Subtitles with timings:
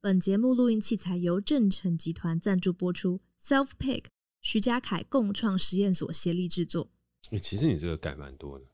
[0.00, 4.04] 本节目录音器材由正成集团赞助播出，Self Pick
[4.40, 6.88] 徐家凯共创实验所协力制作。
[7.32, 8.66] 欸，其实你这个改蛮多的，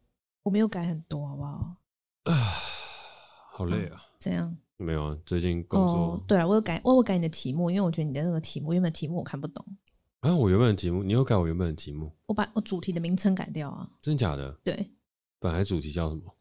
[0.42, 1.76] 我没有改很多，好不好？
[2.24, 2.34] 啊，
[3.50, 4.02] 好累啊！
[4.18, 4.54] 怎样？
[4.76, 5.94] 没有啊，最近工作。
[5.94, 9.64] 哦，对了，我有改，我有改你的题目，因为我觉得你的那个题目，原本题目我看不懂。
[10.20, 12.12] 啊，我原本的题目，你有改我原本的题目？
[12.26, 13.90] 我把我主题的名称改掉啊。
[14.02, 14.52] 真假的？
[14.62, 14.92] 对。
[15.38, 16.36] 本来主题叫什么？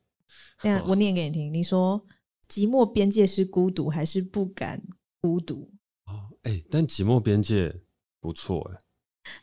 [0.61, 1.53] 等下 我念给你听。
[1.53, 2.05] 你说
[2.49, 4.81] 寂寞边界是孤独还是不敢
[5.21, 5.71] 孤独？
[6.05, 7.73] 哦，哎、欸，但寂寞边界
[8.19, 8.81] 不错哎、欸。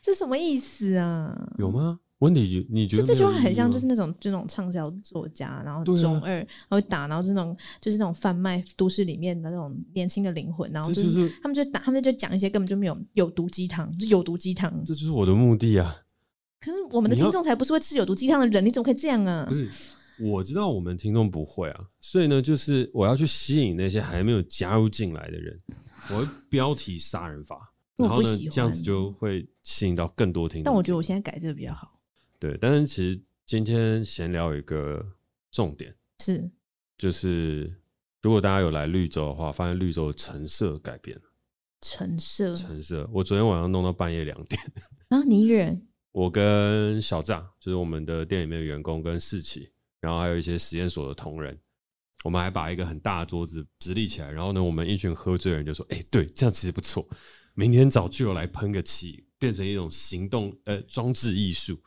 [0.01, 1.53] 这什么意思啊？
[1.57, 1.99] 有吗？
[2.19, 14.71] 温迪，你觉得就这句话很像，就是那种就那种畅销作家，然后中二，啊、然后打，然后是那种就是那种贩卖都市里面的那种年轻的灵魂，然后就是，就是他们就打，他们就讲一些根本就没有有毒鸡汤，就有毒鸡汤。
[14.85, 15.95] 这就是我的目的啊！
[16.59, 19.47] 可是我们的听众才不是会吃有毒鸡汤的人，你，你怎么可以这样啊？
[19.49, 19.67] 不是，
[20.21, 25.59] 我知道我们听众不会啊，所以呢，就是我要去吸引那些还没有加入进来的人，
[26.11, 30.63] 我标题杀人法， 然后呢，这样子就会吸引到更多听众。
[30.63, 31.99] 但我觉得我现在改这个比较好。
[32.39, 35.05] 对，但是其实今天闲聊有一个
[35.51, 36.49] 重点是，
[36.97, 37.73] 就是
[38.21, 41.23] 如果大家有来绿洲的话，发现绿洲的橙色改变了。
[41.81, 44.61] 橙色，橙色，我昨天晚上弄到半夜两点
[45.09, 45.23] 啊！
[45.23, 45.87] 你一个人？
[46.11, 49.70] 我跟小炸，就是我们的店里面的员工跟世奇，
[50.01, 51.57] 然后还有一些实验所的同仁，
[52.25, 57.07] 我们还把一个很大的桌子直立起来，然后呢，我们一群喝醉的人就说：“哎、欸，对，这样其实不错，
[57.53, 61.79] 明天找巨友来喷个漆，变成一种行动呃装置艺术。”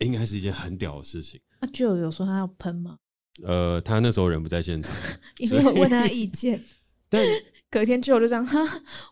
[0.00, 1.40] 应该是一件很屌的事情。
[1.58, 2.98] 那巨友有说他要喷吗？
[3.42, 4.92] 呃，他那时候人不在现场，
[5.40, 6.62] 因为我问他意见。
[7.08, 7.26] 但
[7.70, 8.62] 隔天巨友就这样，哈，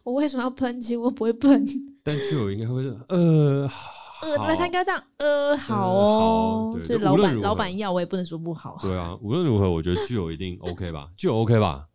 [0.04, 0.78] 我为什么要喷？
[0.82, 1.64] 其实我不会喷。
[2.02, 3.66] 但巨友应该会说，呃，
[4.24, 6.70] 呃，那他应该这样，呃，好哦。
[6.74, 8.78] 呃、好对，老板老板要，我也不能说不好。
[8.80, 11.86] 对啊，无论如何，我觉得具有一定 OK 吧，具有 OK 吧。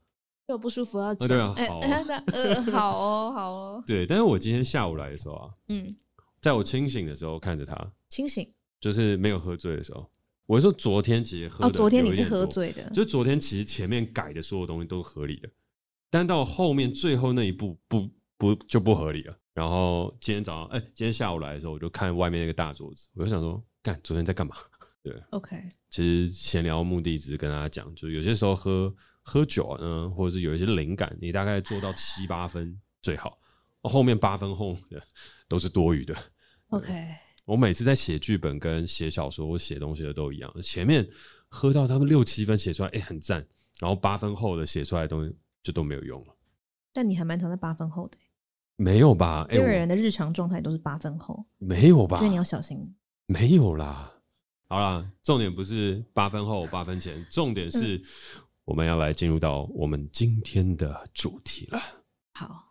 [0.48, 1.28] 有不舒服要讲、呃。
[1.28, 2.24] 对啊，好、 哦欸。
[2.34, 3.84] 呃，好哦，好哦。
[3.88, 5.88] 对，但是我今天下午来的时候啊，嗯，
[6.40, 7.76] 在我清醒的时候看着他，
[8.10, 8.48] 清醒。
[8.80, 10.10] 就是没有喝醉的时候，
[10.46, 11.68] 我是说昨天其实喝的。
[11.68, 12.90] 哦，昨天你是喝醉的。
[12.92, 15.50] 就昨天其实前面改的所有东西都是合理的，
[16.10, 19.38] 但到后面最后那一步不不就不合理了。
[19.60, 24.56] 然后今天早上，哎、欸，今天下午来的时候，我就看外面那个大桌子，我就想说，干，昨天在干嘛？
[25.04, 25.62] 对，OK。
[25.90, 33.38] 其实闲聊目的只是跟大家讲，就是有些时候喝喝酒啊，嗯，或者是有一些灵感，你大概做到七八分最好，
[33.82, 35.04] 后面八分后的
[35.50, 36.16] 都是多余的。
[36.70, 36.94] OK。
[37.44, 40.50] 我每次在写剧本跟写小说，我写东西的都一样。
[40.62, 41.06] 前面
[41.50, 43.46] 喝到他们六七分写出来，哎、欸，很赞。
[43.82, 46.34] 然后八分后的写出来的东西就都没有用了。
[46.94, 48.24] 但你还蛮常在八分后的、欸？
[48.80, 49.46] 没有吧？
[49.50, 52.18] 这个人的日常状态都是八分后，没有吧？
[52.18, 52.96] 所以你要小心。
[53.26, 54.10] 没有啦。
[54.70, 58.02] 好啦，重点不是八分后八分前，重点是
[58.64, 61.82] 我们要来进入到我们今天的主题了。
[62.34, 62.69] 好。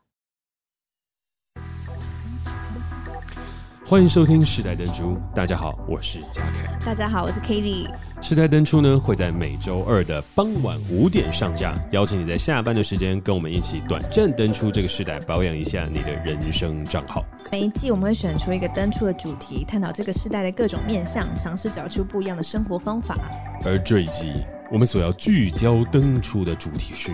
[3.89, 6.79] 欢迎收听《世代登出》，大家好，我是嘉凯。
[6.85, 7.87] 大家好，我是 Katie。
[8.21, 17.25] 《世代登出》呢会在每周二的傍晚五点上架，邀请你在下班的时间跟我们一起短暂登出这个时代，保养一下你的人生账号。
[17.51, 23.17] 每一季我们会选出一个登出的主题，探讨这个时代的各种面向，尝试找出不一样的生活方法。
[23.65, 24.35] 而这一季
[24.71, 27.11] 我们所要聚焦登出的主题是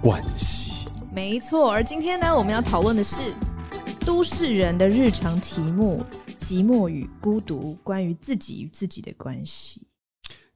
[0.00, 0.86] 关系。
[1.12, 3.16] 没错，而今天呢，我们要讨论的是。
[4.06, 6.04] 都市人的日常题目：
[6.38, 9.86] 寂寞与孤独，关于自己与自己的关系，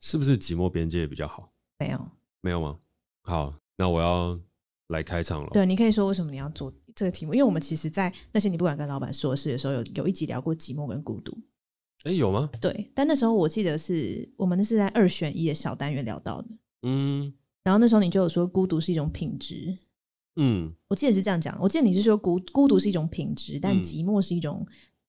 [0.00, 1.50] 是不是寂寞边界比较好？
[1.78, 2.08] 没有，
[2.42, 2.78] 没有吗？
[3.22, 4.38] 好，那我要
[4.88, 5.48] 来开场了。
[5.50, 7.32] 对，你可以说为什么你要做这个题目？
[7.32, 11.37] 因为我们其实，在那些你不敢跟老板说的事的时候，有有一集聊过寂寞跟孤独。
[12.04, 12.50] 哎，有吗？
[12.60, 16.48] 对，但那时候我记得是我们是在二选一的小单元聊到的。
[16.82, 17.32] 嗯，
[17.64, 19.78] 然后那时候你就有说孤独是一种品质。
[20.41, 21.59] 嗯，我记得是这样讲。
[21.60, 24.65] 我记得你是说孤孤独是一种品质，但寂寞是一种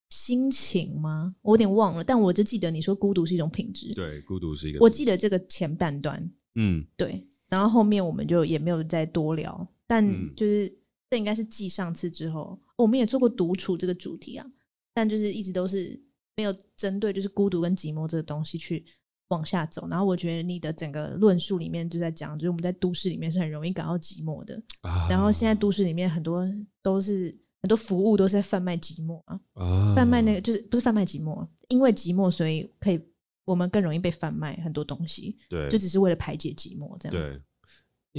[0.10, 1.26] 心情吗？
[1.28, 3.94] 嗯、我有点忘了，但我就记得你说孤独是一种品质。
[3.94, 4.80] 对，孤独是一个。
[4.80, 7.24] 我记得这个前半段，嗯，对。
[7.48, 10.04] 然后后面我们就也没有再多聊，但
[10.36, 10.76] 就是、嗯、
[11.12, 14.46] 这应该是继上次之后，我们也做过独处这个主题啊，
[14.94, 16.02] 但就是一直都是
[16.36, 18.84] 没有针对就是孤独跟寂寞这个东西去。
[19.30, 24.62] 往下走，然后我觉得你的整个论述里面就在讲，就是我们在都市里面是很容易感到寂寞的。
[24.82, 26.48] 啊、然后现在都市里面很多
[26.82, 33.00] 都是很多服务都是在贩卖寂寞啊，啊贩卖那个就是不是贩卖寂寞，因为寂寞所以可以
[33.46, 35.38] 我们更容易被贩卖很多东西。
[35.50, 37.16] 对，就只是为了排解寂寞这样。
[37.16, 37.42] 对，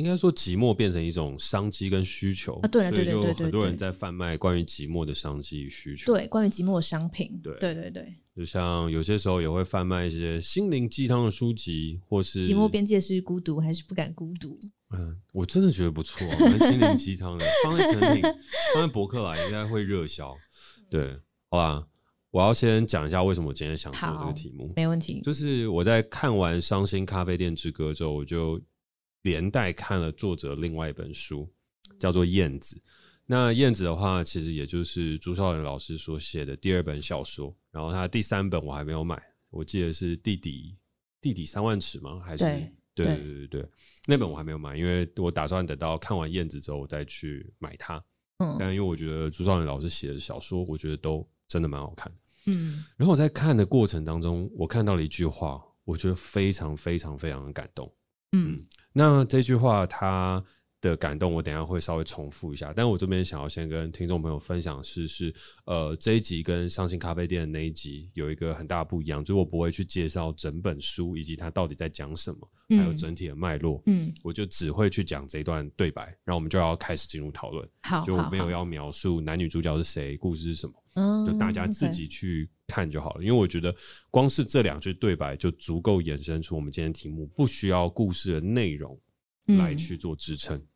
[0.01, 2.69] 应该说寂寞变成一种商机跟需求啊。
[2.69, 6.13] 对对对对对，很多人在贩卖关于寂寞的商机与需求。
[6.15, 7.39] 对，关于寂寞的商品。
[7.43, 8.15] 对对对对。
[8.35, 14.59] 就像有些时候也会贩卖一些心灵鸡汤的书籍，或是寂寞边界是孤独还是不敢孤独？
[14.93, 18.23] 嗯，我真的觉得不错，蛮心灵鸡汤的，放在成品，
[18.75, 20.35] 放在博客来应该会热销。
[20.89, 21.19] 对，
[21.51, 21.87] 好吧，
[22.31, 25.21] 我要先讲一下为什么我今天想做这个题目，没问题。
[25.23, 28.61] 就是我在看完《伤心咖啡店之歌》之后，我就
[29.23, 31.49] 连带看了作者另外一本书，
[31.99, 32.77] 叫做《燕子》。
[33.27, 40.77] 那《燕子》的话，其实也就是朱少仁老师所写的第二本小说，然后他第三本我还没有买，我记得是地底
[41.21, 42.19] 地底三万尺吗？
[42.21, 42.45] 还是？
[42.93, 43.69] 对对对对对，
[44.07, 48.03] 那本我还没有买，因为我打算等到看完《燕子》之后，我再去买它。
[48.39, 52.13] 嗯，但因为我觉得朱少仁老师写的小说，我觉得都真的蛮好看。
[52.47, 57.91] 嗯，然后我在看的过程当中，我看到了一句话，我觉得非常非常非常的感动。
[58.33, 60.43] 嗯，嗯，那这句话它。
[60.83, 62.73] 的感动，我等一下会稍微重复一下。
[62.75, 65.35] 但我这边想要先跟听众朋友分享的是，是
[65.67, 73.83] 呃这一集跟伤心咖啡店的那一集有一个很大的不一样，就是我不会去介绍整本书以及它到底在讲什么，嗯、还有整体的脉络。
[73.85, 77.69] 嗯，我就只会去讲这一段对白，然后我们就要开始进入讨论。
[77.83, 83.25] 好，就没有要描述男女主角是谁，故事是什么，嗯，就大家自己去看就好了。
[83.25, 83.75] 因为我觉得
[84.11, 89.01] 光是这两句对白就足够衍生出我们今天题目，不需要故事的内容
[89.59, 90.57] 来去做支撑。
[90.59, 90.67] 嗯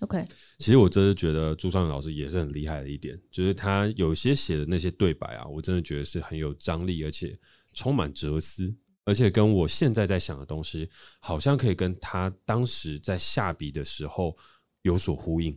[0.00, 0.24] OK，
[0.58, 7.36] 其实我真的觉得朱尚元老师也是很厉害的一点，就是他有些写的那些对白啊，我真的觉得是很有张力，而且
[7.72, 8.72] 充满哲思，
[9.02, 10.88] 而且跟我现在在想的东西，
[11.18, 14.38] 好像可以跟他当时在下笔的时候
[14.82, 15.52] 有所呼应，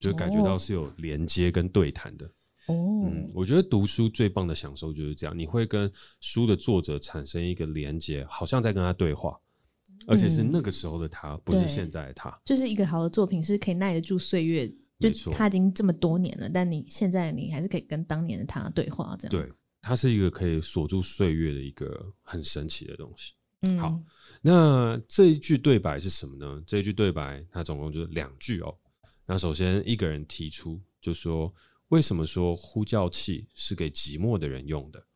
[0.00, 2.26] 就是感觉到是有连接跟对谈的。
[2.26, 2.30] 哦，
[2.68, 5.90] 嗯，我觉得读书最棒的享受就是这样，你会跟
[6.20, 9.38] 书的作者产生一个连接，好像在跟他对话。
[10.06, 12.40] 而且是那个时候的他，嗯、不是现在的他。
[12.44, 14.70] 就是一个好的作品，是可以耐得住岁月。
[15.00, 19.30] 就他已经这么多年了，但你现在你还是可以跟当年的他对话，这样。
[19.30, 19.52] 对，
[19.82, 23.32] 它是一个可以锁住岁月的一个很神奇的东西。
[23.62, 24.00] 嗯，好，
[24.40, 26.62] 那这一句对白是什么呢？
[26.66, 28.74] 这一句对白它总共就是两句哦。
[29.26, 31.52] 那首先一个人提出，就说
[31.88, 35.06] 为什么说呼叫器是给寂寞的人用的？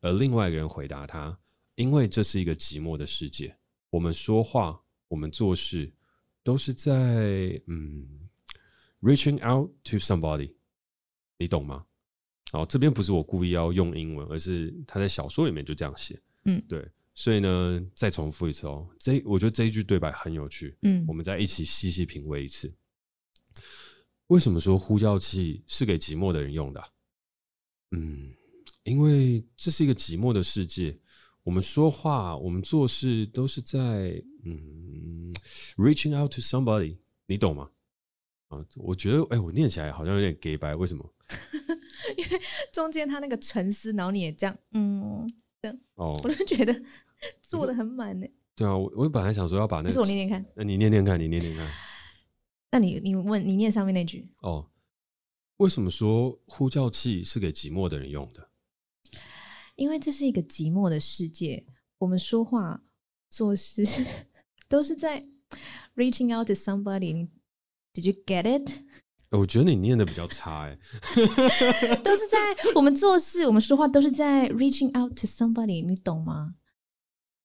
[0.00, 1.38] 而另外一个人回答他，
[1.74, 3.56] 因为这是一个寂寞的世界。
[3.90, 5.92] 我们说话，我们做事，
[6.42, 8.28] 都是在嗯
[9.00, 10.54] ，reaching out to somebody，
[11.38, 11.86] 你懂吗？
[12.50, 16.20] 好，这边不是我故意要用英文，而是他在小说里面就这样写。
[16.44, 18.88] 嗯，对，所以呢，再重复一次哦。
[18.98, 20.76] 这我觉得这一句对白很有趣。
[20.82, 22.72] 嗯，我们再一起细细品味一次。
[24.28, 26.82] 为什么说呼叫器是给寂寞的人用的？
[27.90, 28.32] 嗯，
[28.84, 30.98] 因为这是一个寂寞的世界。
[31.42, 35.32] 我们说话，我们做事都是在嗯
[35.76, 37.70] ，reaching out to somebody，你懂吗？
[38.48, 41.10] 啊，我觉得，哎、欸，我念起来好像有点给白，为什么？
[42.18, 42.40] 因为
[42.70, 45.26] 中间他那个沉思，然后你也这样，嗯，
[45.62, 46.82] 这样，哦，我就觉得
[47.40, 48.26] 做的很满呢。
[48.54, 51.66] 对啊，我我本来想说要把那个，是我念念看，那你念念看，你念念看。
[52.70, 54.70] 那你你问你念上面那句哦，
[55.58, 58.50] 为什么说呼叫器是给寂寞的人用的？
[59.76, 61.64] 因为这是一个寂寞的世界，
[61.98, 62.82] 我们说话
[63.30, 63.84] 做事
[64.68, 65.24] 都是在
[65.94, 67.28] reaching out to somebody。
[67.94, 68.82] Did you get it？
[69.30, 70.78] 我觉得你念的比较差哎。
[72.04, 72.38] 都是在
[72.74, 76.54] 我们做事，我们说话都是在 reaching out to somebody，你懂吗？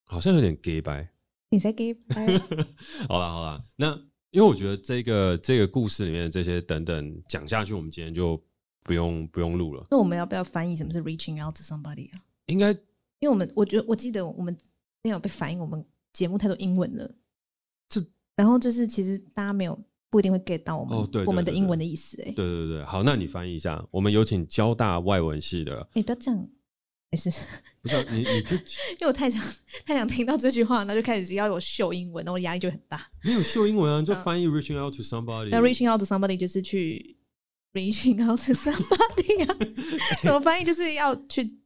[0.06, 1.14] 好像有点假掰。
[1.50, 2.26] 你才假掰。
[3.08, 4.00] 好了好了，那
[4.34, 8.38] 因为我觉得这个这个故事里面的这些等等讲下去，我们今天就。
[8.86, 9.88] 不用不用录了。
[9.90, 12.20] 那我们要不要翻译什么是 reaching out to somebody 啊？
[12.48, 12.70] 应该，
[13.20, 14.54] 因为我们我觉得我记得我们
[15.04, 15.82] 那有被反映，我们
[16.12, 17.10] 节目太多英文了。
[17.88, 18.06] 这
[18.36, 22.26] 然后就是其实大家没有不一定会 get 到我们、我们的英文的意思哎。
[22.32, 23.82] 对对对，好，那你翻译一下。
[23.90, 25.88] 我们有请交大外文系的。
[25.94, 26.50] 你、欸、不要这样，
[27.10, 27.32] 没事。
[27.84, 28.56] 不是你你就
[28.98, 29.40] 因为我太想
[29.86, 33.08] 太想听到这句话，那就开始要有秀英文，然后压力就很大。
[33.24, 35.50] 没有秀英文啊，就翻译 reaching out to somebody。
[35.50, 37.18] 那 reaching out to somebody 就是去。
[37.74, 39.58] reaching out to somebody 啊，
[40.22, 40.64] 怎么翻译？
[40.64, 41.58] 就是要去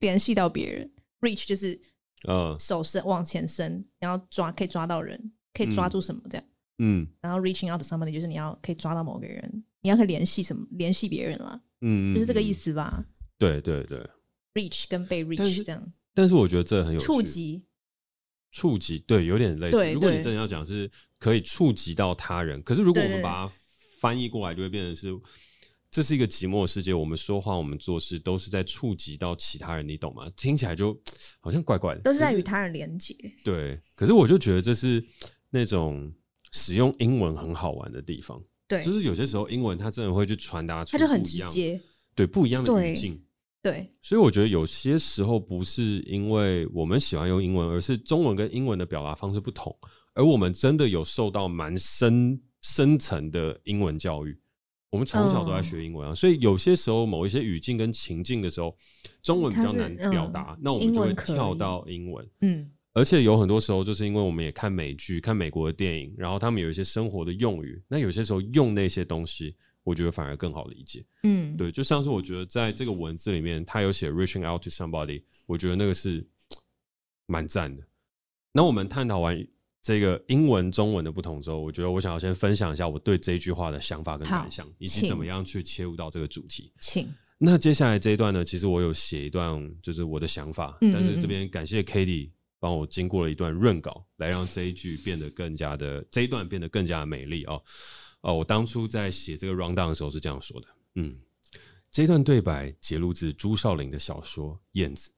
[0.00, 0.90] 联系到别人。
[1.22, 1.80] reach 就是
[2.28, 5.18] 呃手伸往前伸，然后抓可以抓到人，
[5.54, 6.46] 可以抓住什么这样。
[6.80, 11.58] 嗯，然后 reaching out to somebody 就是你要可以抓到某个人，你要可以联系什么，联系别人啦。
[11.80, 13.02] 嗯，就是这个意思吧？
[13.38, 14.06] 对对对
[14.54, 15.92] ，reach 跟被 reach 这样。
[16.14, 17.64] 但是我觉得这很有触及，
[18.50, 19.92] 触及对，有点类似。
[19.92, 23.54] 如果你真的要讲是可以触及到他人，可是如果我们把它
[24.00, 25.14] 翻译过来，就会变成是。
[25.90, 30.28] 这是一个寂寞的世界，我们说话，我们做事都是在触及到其他人，你懂吗？
[30.36, 30.92] 听起来就
[31.38, 33.16] 好像怪怪的，都是在与他人连接。
[33.44, 35.00] 对，可是我就觉得这是
[35.50, 36.12] 那种
[36.50, 38.42] 使用英文很好玩的地方。
[38.66, 41.80] 对，就是有些时候英文它真的会去传达出，它就很直接，
[42.16, 43.24] 对不一样的语境。
[43.64, 49.74] 对，所以我觉得有些时候不是因为我们喜欢用英文，而是中文跟英文的表达方式不同，
[50.12, 54.38] 而我们真的有受到蛮深深层的英文教育。
[54.90, 58.76] 我们从小都在学英文啊，嗯、所以有些时候某一些语境跟情境的时候，
[59.22, 62.28] 中文比较难表达，嗯、那我们就会跳到英文。
[62.42, 69.56] 嗯，而且有很多时候就是因为我们也看美剧、看美国的电影，然后他们有一些生活的用语，那有些时候用那些东西。
[69.84, 76.26] 我觉得反而更好理解，嗯，对，就像是我觉得在这个文字里面，他有写 reaching out to somebody，我觉得那个是
[77.26, 77.82] 蛮赞的。
[78.52, 79.46] 那我们探讨完
[79.82, 86.72] 这个英文、中文的不同之后，我觉得我想要先分享一下我对这句话的想法跟感想，以及怎么样去切入到这个主题。
[86.80, 87.06] 请。
[87.36, 97.62] 那接下来这一段呢，其实我有写一段，就是我的想法，嗯嗯嗯，但是这边感谢 Katie 帮我经过了一段润稿，来让这一句变得更加的这一段变得更加的美丽哦。
[98.24, 101.20] 哦，我当初在写这个 rundown 的时候是这样说的，嗯，
[101.90, 105.10] 这段对白节录自朱少麟的小说《燕子》，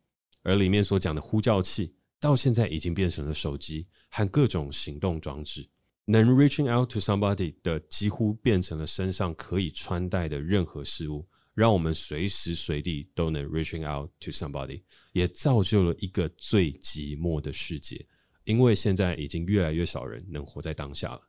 [0.43, 5.65] 而里面所讲的呼叫器，到现在已经变成了手机和各种行动装置，
[6.05, 14.83] 能 reaching out to somebody 的几乎变成了身上可以穿戴的任何事物，让我们随时随地都能 reaching out to somebody，
[15.13, 18.05] 也造就了一个最寂寞的世界，
[18.43, 21.21] 因为现在已经越来越少人能活在当下了。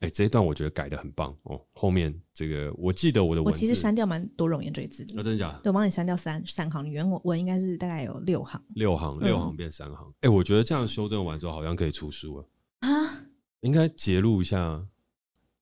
[0.00, 1.58] 哎、欸，这一段我觉得改的很棒哦。
[1.72, 5.14] 后面这个，我记得我的文字，我其实删掉蛮多冗言赘字的。
[5.14, 5.60] 那、哦、真的假的？
[5.62, 8.62] 对，我帮你删掉三三行，你原文应该是大概有六行。
[8.74, 10.06] 六行，六行变三行。
[10.20, 12.48] 哎、嗯欸，我觉得这样修正完之后，好像可以出书了
[12.80, 13.24] 啊！
[13.60, 14.86] 应该节录一下，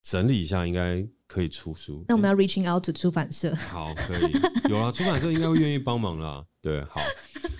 [0.02, 2.04] 整理一下，应该可以出书。
[2.08, 3.54] 那我们要 reaching out to 出版社。
[3.54, 4.32] 好，可以
[4.68, 6.44] 有啊，出版社应该会愿意帮忙啦。
[6.60, 7.00] 对，好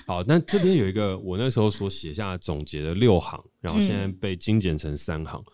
[0.07, 0.25] 好。
[0.25, 5.40] 那这边有一个我那时候所写下总结的六行，然后现在被精简成三行。
[5.40, 5.52] 嗯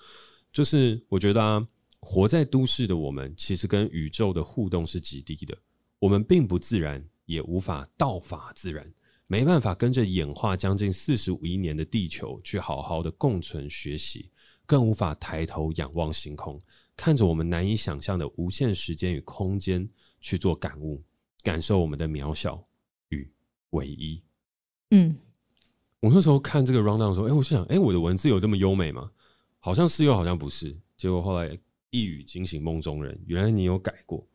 [0.52, 1.66] 就是我觉得啊，
[2.00, 5.56] 活在都市的我们，其实跟宇宙的互动是极低的。
[5.98, 8.90] 我们并不自然，也无法道法自然，
[9.26, 14.30] 没办法跟着演化将近四十五亿年的地球去好好的共存学习，
[14.66, 16.60] 更无法抬头仰望星空，
[16.96, 19.88] 看着我们难以想象的无限时间与空间
[20.20, 21.02] 去做感悟，
[21.42, 22.66] 感受我们的渺小
[23.10, 23.30] 与
[23.70, 24.20] 唯一。
[24.90, 25.16] 嗯，
[26.00, 29.10] 我那时候看这个 rundown 的时候，哎，我就想，哎，我的文字有这么优美吗？
[29.60, 31.56] 好像是又好像不是，结果后来
[31.90, 34.26] 一语惊醒梦中人，原来你有改过，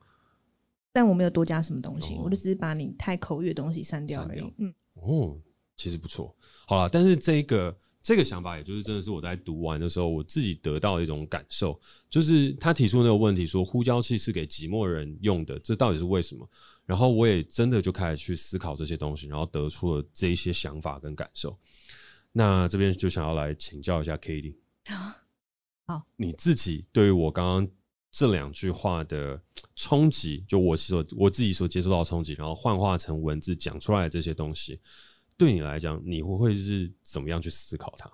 [0.94, 4.54] 但我没有多加什么东西，哦、我就只是把你太口语的东西删掉而已。
[4.58, 5.38] 嗯，哦，
[5.76, 6.34] 其实不错。
[6.68, 11.80] 好了，但是这个这个想法，也就是真的是我在读完的时候，我自己得到的一种感受，
[12.10, 16.48] 就是他提出那个问题说，呼叫器是给寂寞人用的，这到底是为什么？
[16.86, 21.58] 然后我也真的就开始去思考这些东西，然后得出了这一些想法跟感受。
[22.32, 24.56] 那这边就想要来请教一下 Katie。
[25.88, 27.68] 好，你自己对于我刚刚
[28.12, 29.42] 这两句话的
[29.76, 34.80] 冲击，就我所我自己所接受到的冲击，然后幻化成文字讲出来的这些东西，
[35.38, 38.12] 对你来讲，你会会是怎么样去思考它？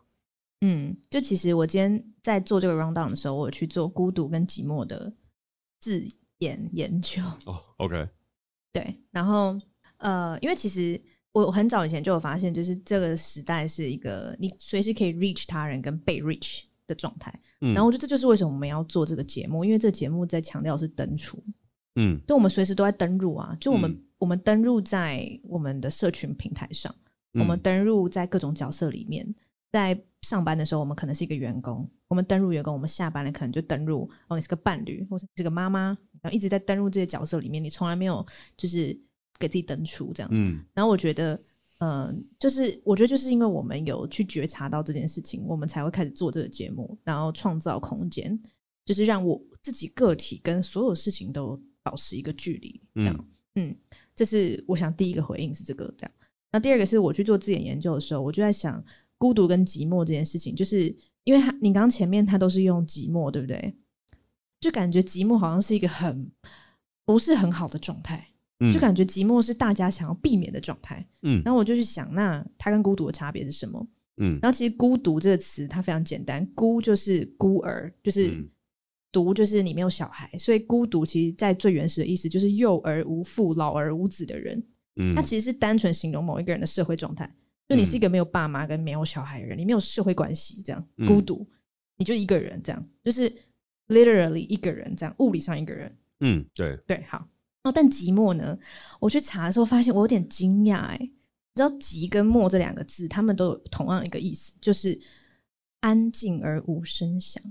[0.61, 5.13] 嗯，就其实我今天在做这个 round down 的时候，我有去做孤独跟寂寞的
[5.79, 6.07] 字
[6.39, 7.21] 眼研究。
[7.45, 8.09] 哦，OK，
[8.73, 9.59] 对，然后
[9.97, 11.01] 呃，因为其实。
[11.33, 17.33] 我很早以前就有发现，就是这个时代是一个你随时可以 reach 他人跟被 reach 的状态。
[17.61, 21.41] 嗯，然后我觉得这就是为什么我们要做这个节目，因为这个节目在强调是登出。
[21.95, 26.93] 嗯，就我们随时都在登入啊，就我们、嗯、我们登入在我们的社群平台上，
[27.33, 29.33] 嗯、我们登入在各种角色里面。
[29.71, 38.25] 在上班的时候，我们可能是一个员工，我们登入员工；我们下班了，可能就登入哦，你是个伴侣，或是这个妈妈，然后一直在登入这些角色里面，你从来没有
[38.57, 38.99] 就是。
[39.41, 41.33] 给自己登出这样，嗯，然后我觉得，
[41.79, 48.39] 嗯、呃，就是我觉得就是因为我们有去觉察到这件事情，我们才会开始做这个节目，然后创造空间，
[48.85, 53.75] 就是让我自己个体跟所有事情都保持一个距离，这样，嗯，嗯，
[54.15, 56.11] 这是我想第一个回应是这个这样。
[56.51, 58.83] 那第二个是我去做字眼研究的时候，我就在想
[59.17, 63.75] 孤独跟寂寞这件事情，就是因为他你刚刚前面他都是用寂寞，对不对？
[64.59, 66.29] 就感觉寂寞好像是一个很
[67.05, 68.30] 不是很好的状态。
[68.69, 73.87] 就感觉寂寞是大家想要避免的状态，嗯，然后我就去想，那它跟孤独的差别是什么？
[74.17, 78.37] 嗯，然后其实孤独这个词它非常简单，孤就是孤儿，就是
[79.11, 84.61] 独就是你没有小孩，所以孤独其实在最原始的意思就是幼而无父、老而无子的人，
[84.97, 87.33] 嗯，它其实是单纯形容某一个人的社会状态，
[87.67, 91.47] 就你是一个没有爸妈跟没有小孩的人，你没有社会关系，这样孤独，
[91.97, 93.31] 你就一个人，这样就是
[93.87, 96.77] literally 一个人，这样物理上一个人，嗯，对。
[96.85, 97.27] 对，好。
[97.63, 98.57] 哦，但寂寞呢？
[98.99, 100.97] 我去查的时候发现，我有点惊讶哎。
[101.53, 104.97] 你知道“寂”跟“寞”这两个字，他们都有同样一个意思，就是
[105.81, 107.43] 安静而无声响，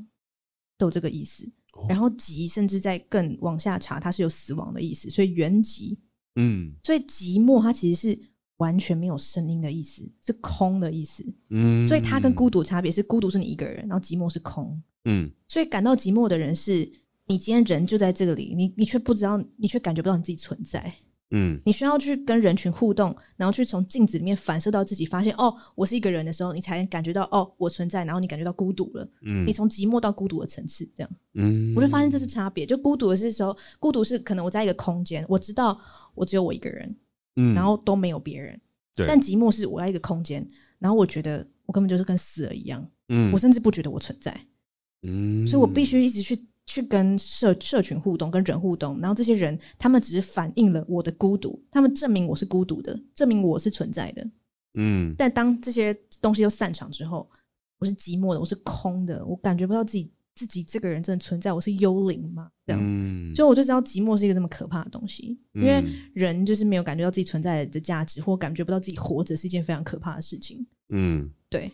[0.78, 1.46] 都有这个意思。
[1.86, 5.98] 然后“寂”甚至在更往下查，它是有死亡的意思，所以“原寂”
[6.36, 8.18] 嗯，所以寂寞它其实是
[8.56, 11.22] 完全没有声音的意思，是空的意思。
[11.50, 14.82] 嗯，所以它跟孤独差别是孤独是你一个人，然后寂寞是空。
[15.04, 16.90] 嗯，所以感到寂寞的人是
[17.30, 20.92] 你今天人就在这个里，你你却不知道，你却感觉不到你自己存在。
[21.30, 29.08] 嗯，你需要去跟人群互动，然后去从镜子里面反射到自己，发现哦，我是一个人的时候，你才感觉到哦，我存在，然后你感觉到孤独了。
[29.22, 32.66] 嗯，你从寂寞到孤独的层次，这样，嗯，我就发现这是差别。
[32.66, 35.80] 就孤独的是时候，孤独是可能我在一个空间，我知道
[36.16, 36.96] 我只有我一个人，
[37.36, 38.60] 嗯，然后都没有别人。
[38.96, 40.44] 对，但寂寞是我在一个空间，
[40.80, 44.36] 然后我觉得我根本就是跟死了一样，嗯，我甚至不觉得我存在，
[45.04, 46.36] 嗯，所以我必须一直去。
[46.70, 54.24] 去跟社社群互动，跟人互动，然后这些人他们只是反映了我的孤独，他们证明我是孤独的，证明我是存在的。
[54.74, 57.28] 嗯，但当这些东西都散场之后，
[57.80, 62.48] 我是寂寞的，我是空的，我感觉不到自己自己这个人真的存在，我是幽灵嘛？
[62.64, 65.82] 这样，嗯，所以我就知道寂寞是一个这么可怕的东西，因为
[66.14, 70.64] 人就是没有感觉到自己存在的价值，或感觉不到自己活着是一件非常可怕的事情。
[70.90, 71.72] 嗯，对，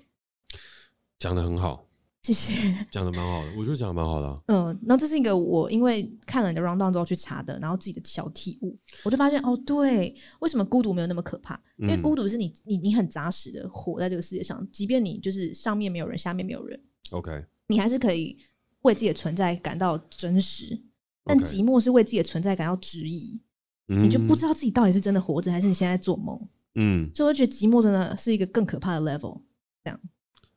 [1.19, 1.87] 讲的很好。
[2.33, 4.40] 谢谢，讲的蛮好的，我觉得讲的蛮好的啊。
[4.49, 11.61] 嗯，那这是一个我因为看了你的 round down 之后去查的，然后自己的小体悟，我就发现哦，对，为什么孤独没有那么可怕？
[11.76, 16.80] 因为孤独是你你你很扎实的活在这个世界上，即便你就是上面没有人，下面没有人
[17.11, 18.37] ，OK，你还是可以
[18.83, 20.83] 为自己的存在感到真实。
[21.28, 23.40] 但寂寞是为自己的存在感到质疑，
[23.87, 26.40] 你就不知道自己到底是真的活着，还是你现在在做梦。
[26.76, 29.40] 嗯，所以我觉得寂寞真的是一个更可怕的 level。
[29.83, 30.00] 这样，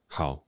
[0.06, 0.46] 好。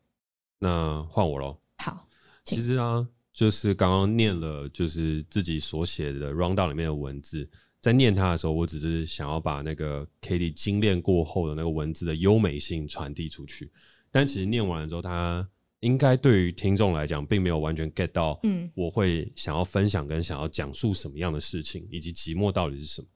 [0.64, 1.58] 那换我喽。
[1.80, 2.08] 好，
[2.46, 7.50] 其实啊，就是刚刚念了，就是自己所写的 rundown 里面的文字，
[7.82, 13.72] 在念它的时候，我只是想要把那个 Cady 精炼过后的那个文字的优美性传递出去。
[14.12, 15.50] 但其实念完了之后，他
[15.80, 23.08] 应该对于听众来讲，并没有完全 get 到，嗯，我会想要分享跟想要讲述什么样的事情，以及寂寞到底是什么。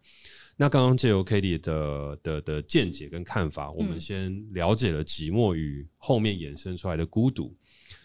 [0.57, 7.53] 那刚刚借由 Cady 的的的见解跟看法，我们先了解了寂寞与后面衍生出来的孤独。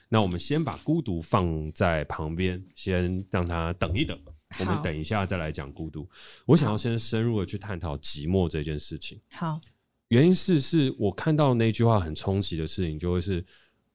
[0.08, 4.18] 那我们先把孤独放在旁边，先让它等一等。
[4.58, 6.10] 我们等一下再来讲孤独。
[6.44, 9.20] 我想要先深入的去探讨寂寞这件事情。
[9.30, 9.60] 好，
[10.08, 13.44] 原因是是我看到那句话很冲击的事情，就会是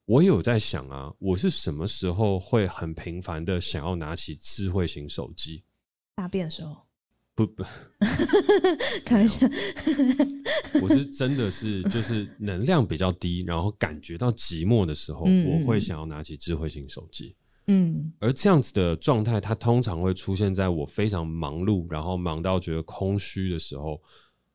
[0.06, 5.62] 我有在想啊，我是什么时候会很频繁的想要拿起智慧型手机？
[6.16, 6.85] 大便的时候。
[7.36, 7.64] 不不，
[9.04, 9.40] 开玩笑，
[10.82, 17.36] 我是真的是就是能量比较低，然后感觉到寂寞的时候，嗯、我会想要拿起智慧型手机。
[17.68, 24.02] 嗯，而这样子的状态，它通常会出现在我非常忙碌，然后忙到觉得空虚的时候，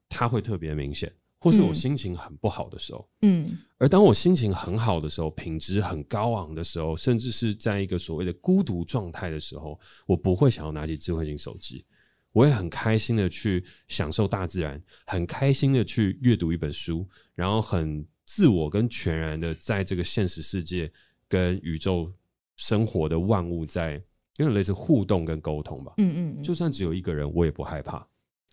[0.08, 3.06] 它会特别明显，或是我心情很不好的时候。
[3.20, 11.84] 嗯，而当我心情很好的时候，品质很高昂的时候，甚至是在一个所谓的孤独状态的时候，我不会想要拿起智慧型手机。
[12.32, 20.90] 我也很开心的去享受大自然，很开心的去阅读一本书，然后很自我跟全然的在这个现实世界
[21.28, 22.12] 跟宇宙
[22.56, 23.94] 生活的万物在，
[24.36, 25.94] 有点类似互动跟沟通吧。
[25.98, 28.06] 嗯，嗯嗯，就算只有一个人，我也不害怕。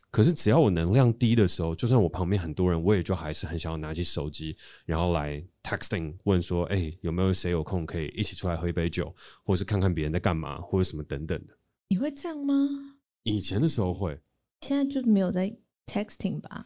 [0.09, 9.13] 可是只要我能量低的时候，就算我旁边很多人，我也就还是很想要拿起手机，然后来 texting 问说：“哎、欸，有没有谁有空可以一起出来喝一杯酒，
[9.43, 11.53] 或是看看别人在干嘛，或者什么等等的。”
[11.89, 12.96] 你会这样吗？
[13.27, 14.17] 以前的时候会，
[14.61, 15.53] 现在就没有在
[15.85, 16.65] texting 吧？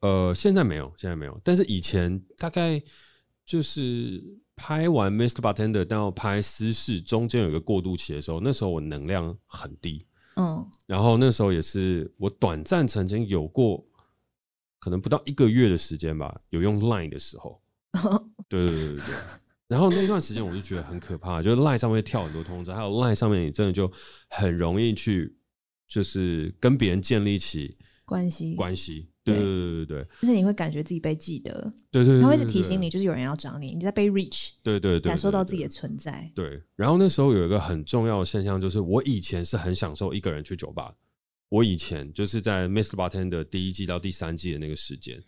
[0.00, 1.40] 呃，现在没有，现在没有。
[1.42, 2.80] 但是以前大概
[3.44, 4.22] 就是
[4.54, 5.40] 拍完 Mr.
[5.40, 13.84] Bartender 到拍私事中间有一个过渡期的时候，那时候我能量很低，嗯，然后那时候也是我短暂曾经有过，
[14.78, 17.60] 可能不到一个月的时间吧，有用 Line 的时候，
[18.48, 19.14] 对对对对对。
[19.66, 23.90] 然后那段时间我就觉得很可怕，就是 Line 上面跳很多通知，还有 Line 上面你真的就
[24.28, 25.36] 很容易去。
[25.88, 29.34] 就是跟别人建立起关系，关系，对。
[29.34, 36.62] 对对对对，但是你会感觉自己被记得，对对，他会一直提醒你，就是有人要找你，你在被 reach，对对对，感受到自己的存在，对。
[36.76, 40.94] 然后那时候有一个很重要的现象，就是我以前是很享受一个人去酒吧，
[41.48, 42.90] 我以前就是在 Mr.
[42.90, 45.20] Bartender 第一季到第三季的那个时间，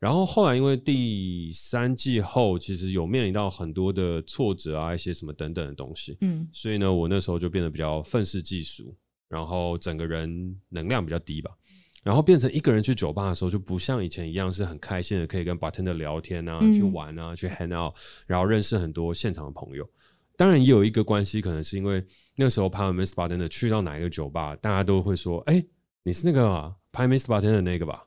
[0.00, 8.96] 然后后来因为第三季后其实有面临到很多的挫折啊，一些什么等等的东西，嗯，所以呢，我那时候就变得比较愤世嫉俗。
[9.28, 11.50] 然后整个人能量比较低吧，
[12.02, 17.94] 然后变成一个人去酒吧的时候，就不像以前一样是很开心的，可以跟 bartender 聊天啊，嗯、去玩啊，去 hang out，
[18.26, 19.88] 然后认识很多现场的朋友。
[20.36, 22.02] 当然也有一个关系，可能是因为
[22.36, 23.12] 那时候拍完 Mr.
[23.12, 25.62] Bartender 去到哪一个酒吧，大家都会说：“哎，
[26.04, 27.24] 你是那个、啊、拍 Mr.
[27.24, 28.04] Bartender 的那个吧？”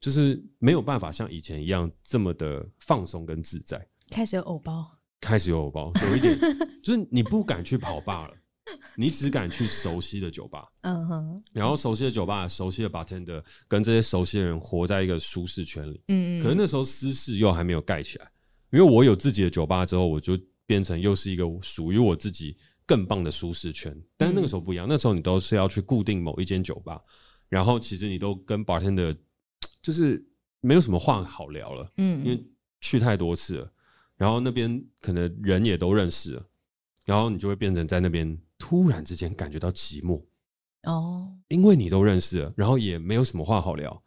[0.00, 3.84] 就是没有办法像以前一样这么的放松跟自在。
[4.10, 6.36] 开始有偶包，开始有偶包，有一点
[6.82, 8.34] 就是你不敢去跑吧了。
[8.96, 16.00] 你只敢去熟悉的酒吧，嗯哼，然后熟悉的酒吧、熟悉的 bartender 跟这些熟悉的人活在一个舒适圈里。
[16.08, 16.42] 嗯嗯。
[16.42, 18.30] 可是那时候私事又还没有盖起来，
[18.70, 22.56] 因为我有自己的酒吧之后，我就变成又是一个属于我自己
[22.86, 23.96] 更棒的舒适圈。
[24.16, 27.00] 但是那个时候不一样，那时候你都是要去固定某一间酒吧，
[27.48, 29.16] 然后其实你都跟 bartender
[29.82, 30.24] 就是
[30.60, 32.44] 没有什么话好聊了，嗯，因为
[32.80, 33.72] 去太多次了，
[34.16, 36.46] 然后那边可能人也都认识了。
[37.04, 40.22] 然后你就会变成在那边突然之间感觉到寂寞
[40.84, 44.00] 哦，因为你都认识了，然后也没有什么话好聊。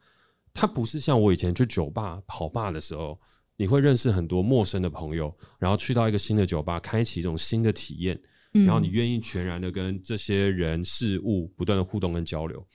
[0.53, 3.19] 它不是像我以前去酒吧跑吧的时候，
[3.57, 8.17] 你会认识很多陌生的朋友，然后去到一个新的酒吧，开启一种新的体验，
[8.53, 12.65] 然后你愿意全然的跟这些人事物不断的互动跟交流。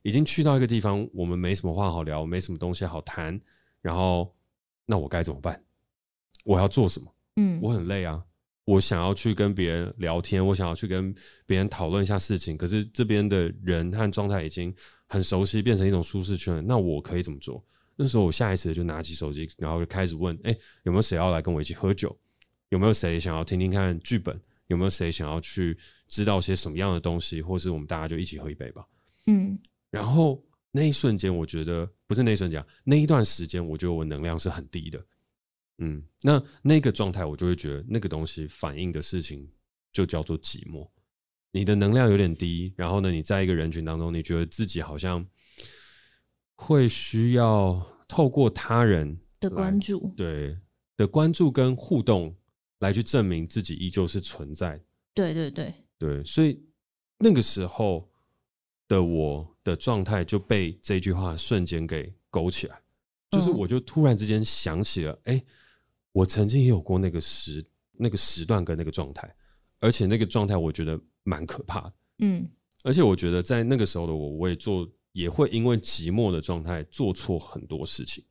[0.00, 3.38] 已经去到一个地方，我们没什么话好聊，没什么东西好谈，
[3.82, 4.34] 然后
[4.86, 5.62] 那我该怎么办？
[6.44, 7.14] 我要做什么？
[7.36, 8.24] 嗯，我很累啊。
[8.66, 11.14] 我想要去跟别人聊天，我想要去跟
[11.46, 14.74] 别人讨论一下事情，可是这边的人和状态已经
[15.06, 16.60] 很熟悉，变成一种舒适圈了。
[16.60, 17.64] 那我可以怎么做？
[17.94, 22.14] 那时候我下意识就拿起手机，然后就开始问：哎、欸，有没有谁要来跟我一起喝酒？
[22.70, 24.38] 有没有谁想要听听看剧本？
[24.66, 27.40] 有没有谁想要去知道些什么样的东西？
[27.40, 28.84] 或是我们大家就一起喝一杯吧。
[29.28, 29.56] 嗯，
[29.90, 35.00] 然后那一瞬间，我觉得不是那一瞬间，那一段时间，我觉得我能量是很低的。
[35.78, 39.46] 嗯，那那个状态，我就会觉得那个东西反映的事情
[39.92, 40.88] 就叫做寂寞。
[41.52, 45.26] 你的能量有点低，然后呢，你在一个人群当中，你觉得自己好像
[46.54, 50.58] 会需要透过他人的关注，对
[50.96, 52.34] 的关注跟互动
[52.78, 54.82] 来去证明自己依旧是存在。
[55.14, 56.62] 对对对对，所以
[57.18, 58.10] 那个时候
[58.88, 62.80] 的我的状态就被这句话瞬间给勾起来，
[63.30, 65.44] 就是我就突然之间想起了，哎。
[66.16, 69.30] 我曾经也有过那个时那个时段跟那个状态，
[69.80, 71.92] 而且那个状态我觉得蛮可怕的。
[72.20, 72.48] 嗯，
[72.84, 78.24] 而且我觉得在那个时候的我，我也做也会因为寂寞的状态做错很多事情。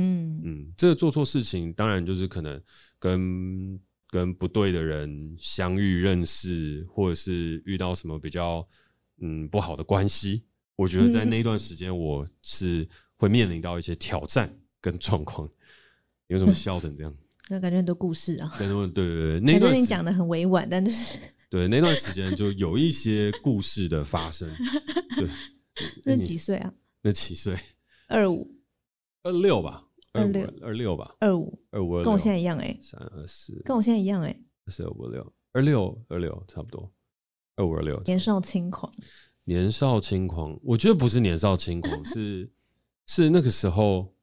[0.00, 2.62] 嗯嗯，这个做错事情当然就是可能
[3.00, 8.64] 跟跟不对的人相遇认识，或者是遇到什么比较
[9.20, 10.44] 嗯不好的关系。
[10.76, 15.50] 我觉得在那段时间，我是会面临到一些挑战跟状况。
[16.28, 17.14] 有什么笑成这样？
[17.50, 18.52] 那感觉很多故事啊。
[18.58, 24.48] 对对对，那段你讲的很委婉，但是 对那段时间就有一些故事的发生。
[25.16, 25.28] 对，
[26.04, 26.72] 那几岁啊？
[27.00, 27.58] 那几岁？
[28.08, 28.54] 二五、
[29.22, 32.78] 二六吧，二六、二六吧，二五、二五，跟我现在一样哎。
[32.82, 34.38] 三二四，跟我现在一样哎。
[34.66, 36.92] 四二五六，二六二六差不多，
[37.56, 37.98] 二五二六。
[38.04, 38.92] 年少轻狂，
[39.44, 42.50] 年少轻狂，我觉得不是年少轻狂，是
[43.06, 44.14] 是那个时候，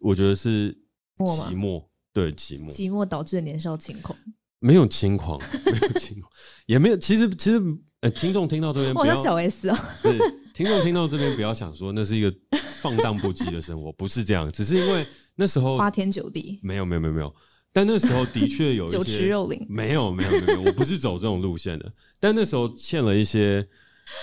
[0.00, 0.81] 我觉得是。
[1.26, 4.16] 寂寞，对寂寞，寂寞导致的年少轻狂，
[4.58, 6.30] 没有轻狂， 没有轻狂，
[6.66, 6.96] 也没有。
[6.96, 7.60] 其实，其实，
[8.00, 10.18] 呃，听众听到这边，我叫小 S 啊，对，
[10.52, 12.34] 听众听到这边，不要想说那是一个
[12.80, 15.06] 放荡不羁的生活， 不是这样，只是因为
[15.36, 17.34] 那时候花天酒地，没有，没有，没有，没有。
[17.74, 21.90] 但那时候的确有一些 酒池肉林，没有，没有，没有，我不是走这种路线的。
[22.20, 23.66] 但那时候欠了一些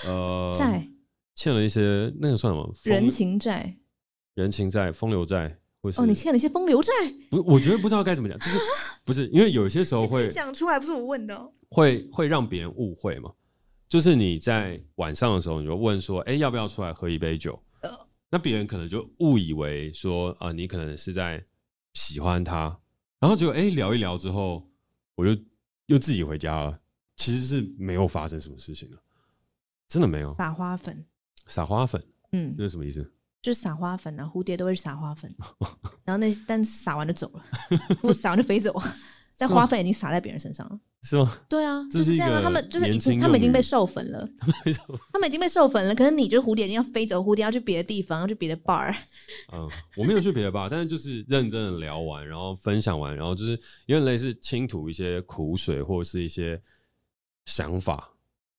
[0.06, 0.86] 呃债，
[1.34, 2.72] 欠了一些那个算什么？
[2.84, 3.76] 人情债，
[4.34, 5.58] 人情债，风流债。
[5.82, 6.92] 哦，你欠了一些风流债？
[7.30, 8.58] 不，我觉得不知道该怎么讲，就是
[9.04, 13.32] 不是因为有些时候会讲出来，不是我问的，哦，会会让别人误会嘛。
[13.88, 17.90] 就是你在晚上的时候，你就问说：“哎，要不要出来喝一杯酒？”呃，
[18.30, 21.42] 那别人可能就误以为说啊，你可能是在
[21.94, 22.78] 喜欢他，
[23.18, 24.68] 然后结果哎聊一聊之后，
[25.16, 25.40] 我就
[25.86, 26.78] 又自己回家了。
[27.16, 28.96] 其实是没有发生什么事情的，
[29.88, 30.34] 真的没有。
[30.36, 31.04] 撒花粉，
[31.46, 33.12] 撒花粉，嗯，那是什么意思？
[33.42, 35.34] 就撒花粉啊，蝴蝶都会撒花粉，
[36.04, 37.44] 然后那但撒完就走了，
[38.00, 38.82] 不撒完就飞走了。
[39.40, 41.40] 但花粉已经撒在别人身上了，是吗？
[41.48, 42.42] 对啊，就是这样啊。
[42.42, 44.28] 他们就是已经，他们已经 被授粉了，
[45.10, 45.94] 他们已经被授粉了。
[45.94, 48.94] 可是你就蝴蝶已经要飞走，蝴蝶要去别的地方，要去别的 bar。
[49.50, 53.52] 嗯，我没有去别的 bar，但是就是认真的聊完，然后分享完，然后就是
[53.86, 56.60] 有点类似倾吐一些苦水或者是一些
[57.46, 58.10] 想法，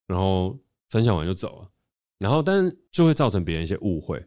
[0.08, 0.58] 然后
[0.90, 1.68] 分享完就走了。
[2.18, 4.20] 然后但是就会造成别人一些误会。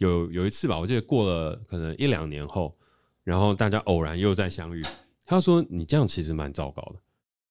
[0.00, 2.72] 有有一次吧，我记得过了可能一两年后，
[3.22, 4.82] 然后大家偶然又再相遇，
[5.26, 7.00] 他说：“你这样其实蛮糟糕的，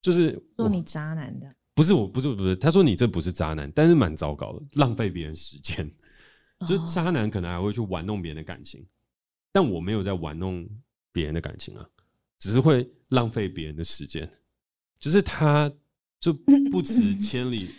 [0.02, 5.90] 就是说你渣男的。”不是我，不是不是，他说你这不是渣男，但是蛮糟糕的，浪费别人时间。
[6.68, 8.86] 就是渣男可能还会去玩弄别人的感情，
[9.52, 10.68] 但我没有在玩弄
[11.14, 11.88] 别人的感情啊，
[12.40, 14.30] 只是会浪费别人的时间。
[15.00, 15.72] 就是他
[16.20, 16.34] 就
[16.70, 17.70] 不辞 千里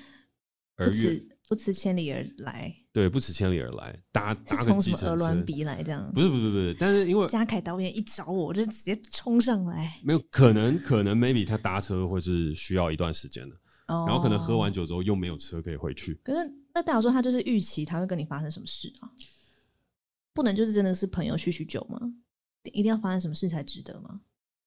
[0.77, 1.21] 而远，
[1.51, 2.73] 不辞千里而来。
[2.93, 6.09] 对，不辞千里而来，搭 搭个从什么鹅銮鼻来这样？
[6.15, 9.99] 不是不是不是，但是因为嘉凯导演一找我，我就直接冲上来。
[10.05, 13.57] 没有可能，可能 maybe 他搭车会是需要一段时间的。
[13.89, 16.15] 哦，然后可能喝完酒之后又没有车可以回去。
[16.23, 19.11] 可是那代表说他就是预期他会跟你发生什么事啊？
[20.33, 21.99] 不能就是真的是朋友叙叙旧吗？
[22.73, 24.21] 一定要发生什么事才值得吗？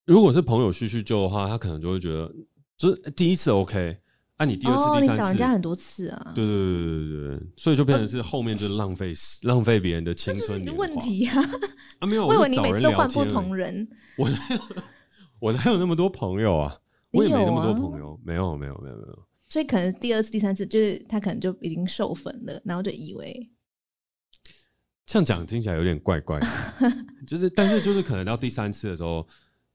[0.04, 2.30] 如果是朋友叙叙旧的话，他可能就会觉得，
[2.76, 3.98] 就是第一次 OK，
[4.44, 10.80] 啊，你第二次、哦、第三次，你找人家很多次啊，对对对对对对，所以就变成是后面就是浪费、呃、浪费别人的青春年华。
[10.80, 11.42] 问题啊，
[12.00, 14.30] 啊没有，我以为你每次都换不同人，我
[15.40, 16.78] 我哪有那么多朋友啊？
[17.12, 19.20] 我也没那么多朋友，没有没有没有没有。
[19.48, 23.50] 所以可能第二次、第三次，就是他可能就已经授粉了，然后就以为。
[25.06, 26.48] 这样讲听起来有点怪怪的，
[27.28, 29.28] 就是，但是就是可能到第三次的时候，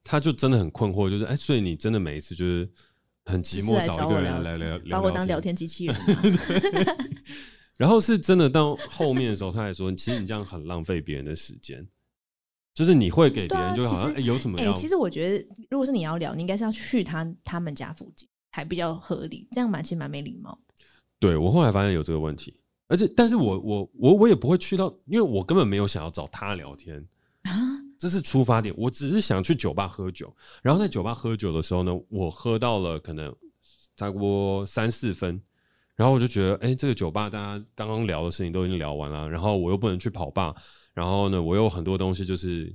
[0.02, 2.68] 他就真的很困惑，就是哎、欸，所以你真的每一次就是
[3.28, 5.96] 很寂寞，找一个人来聊聊，把我当聊天机器人。
[7.76, 11.86] 然后是真的到后面的时候，他还说，其实你这样很浪费别人的时间，
[12.74, 14.58] 就是你会给别人就好像、欸、有什么？
[14.58, 20.58] 哎、欸，其实我觉得，如果是你要聊，你应该是要去他他们家附近才比较合理，这样蛮其实蛮没礼貌。
[21.20, 22.58] 对，我后来发现有这个问题。
[22.88, 27.04] 而且，但是我我我我也不会去到，因为我根本没有想要找他聊天啊，
[27.98, 28.74] 这是出发点。
[28.78, 33.34] 我只是想去酒吧喝酒，然后在酒吧喝酒的时候呢，我喝到了可能
[33.96, 35.42] 差不多三四分，
[35.96, 40.54] 然后我就觉得，哎，这个酒吧大家刚刚聊的事情都已经聊完了，然后我又不能去跑吧，
[40.94, 42.74] 然后呢，我又很多东西就是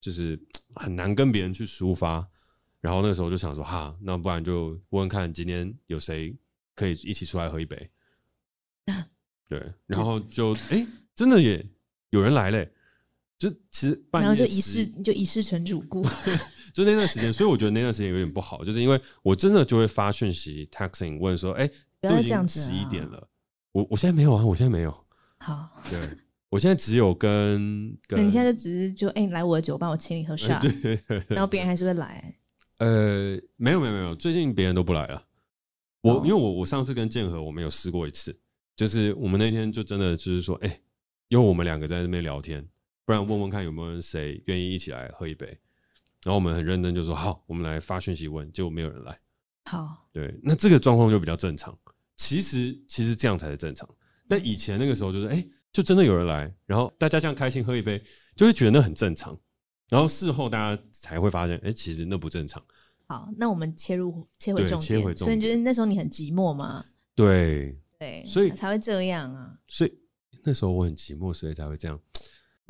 [0.00, 0.40] 就是
[0.74, 2.26] 很难跟别人去抒发，
[2.80, 6.34] 然后那时候就想说，哈，那不然就问问看今天有谁
[6.74, 7.90] 可以一起出来喝一杯。
[9.48, 11.64] 对，然后就哎、欸，真的也
[12.08, 12.72] 有人来嘞，
[13.42, 16.00] 就其实半夜然后就一试就一试成主顾，
[16.72, 21.66] 就那段时间，所以我觉得那段时间有点不好，就是因为我真的就会发讯息 texting 问说，哎、
[22.00, 23.28] 欸，都已经十一点了，
[23.72, 24.96] 我我现在没有啊，我现在没有，
[25.38, 25.98] 好，对
[26.50, 32.32] 我现在只有跟，跟你现在就只是就哎、欸，你来我的酒吧，我请你喝 shot，、欸、对，对，对对，然后别人还是会来，
[32.78, 35.20] 呃，没有没有没有，最近别人都不来了，
[36.02, 38.38] 我、哦、因为我我上次跟建和我们有试过一次。
[38.74, 40.80] 就是我们那天就真的就是说，哎、欸，
[41.28, 42.66] 因为我们两个在那边聊天，
[43.04, 45.46] 不然问问看有没有人谁愿意一起来喝一杯。
[46.24, 49.18] 然后我们很认真就说好，我们来发讯息问，结果没有人来。
[49.64, 51.76] 好，对，那这个状况就比较正常。
[52.16, 53.88] 其实其实这样才是正常。
[54.28, 58.02] 但以前那个时候就是，哎、欸，就真的有人来，然后大家这样开心喝一杯，
[58.36, 59.36] 就会觉得那很正常。
[59.88, 62.62] 然后事后大家才会发现，哎、欸，其实那不正常。
[63.08, 64.80] 好，那我们切入切回重点。
[64.80, 65.16] 切回重点。
[65.26, 66.84] 所以你觉得那时候你很寂寞吗？
[67.14, 67.76] 对。
[67.98, 69.58] 对，所以才会这样啊。
[69.68, 69.92] 所以
[70.42, 72.00] 那时候我很寂寞，所以才会这样。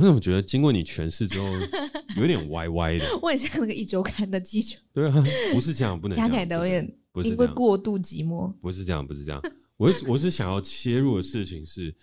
[0.02, 1.46] 我怎么觉得经过你诠释之后，
[2.18, 3.06] 有点歪歪的？
[3.22, 4.76] 我很像那个一周刊的记者。
[4.92, 6.28] 对啊，不是这样，不能这样。
[6.28, 9.40] 嘉凯导演不是因为过度寂寞，不是这样，不是这样。
[9.78, 11.94] 我是我是想要切入的事情是，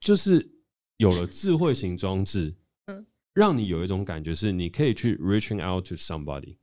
[0.00, 0.54] 就是
[0.96, 2.54] 有了智慧型装置，
[2.86, 3.04] 嗯，
[3.34, 6.56] 让你有一种感觉是，你可以去 reaching out to somebody。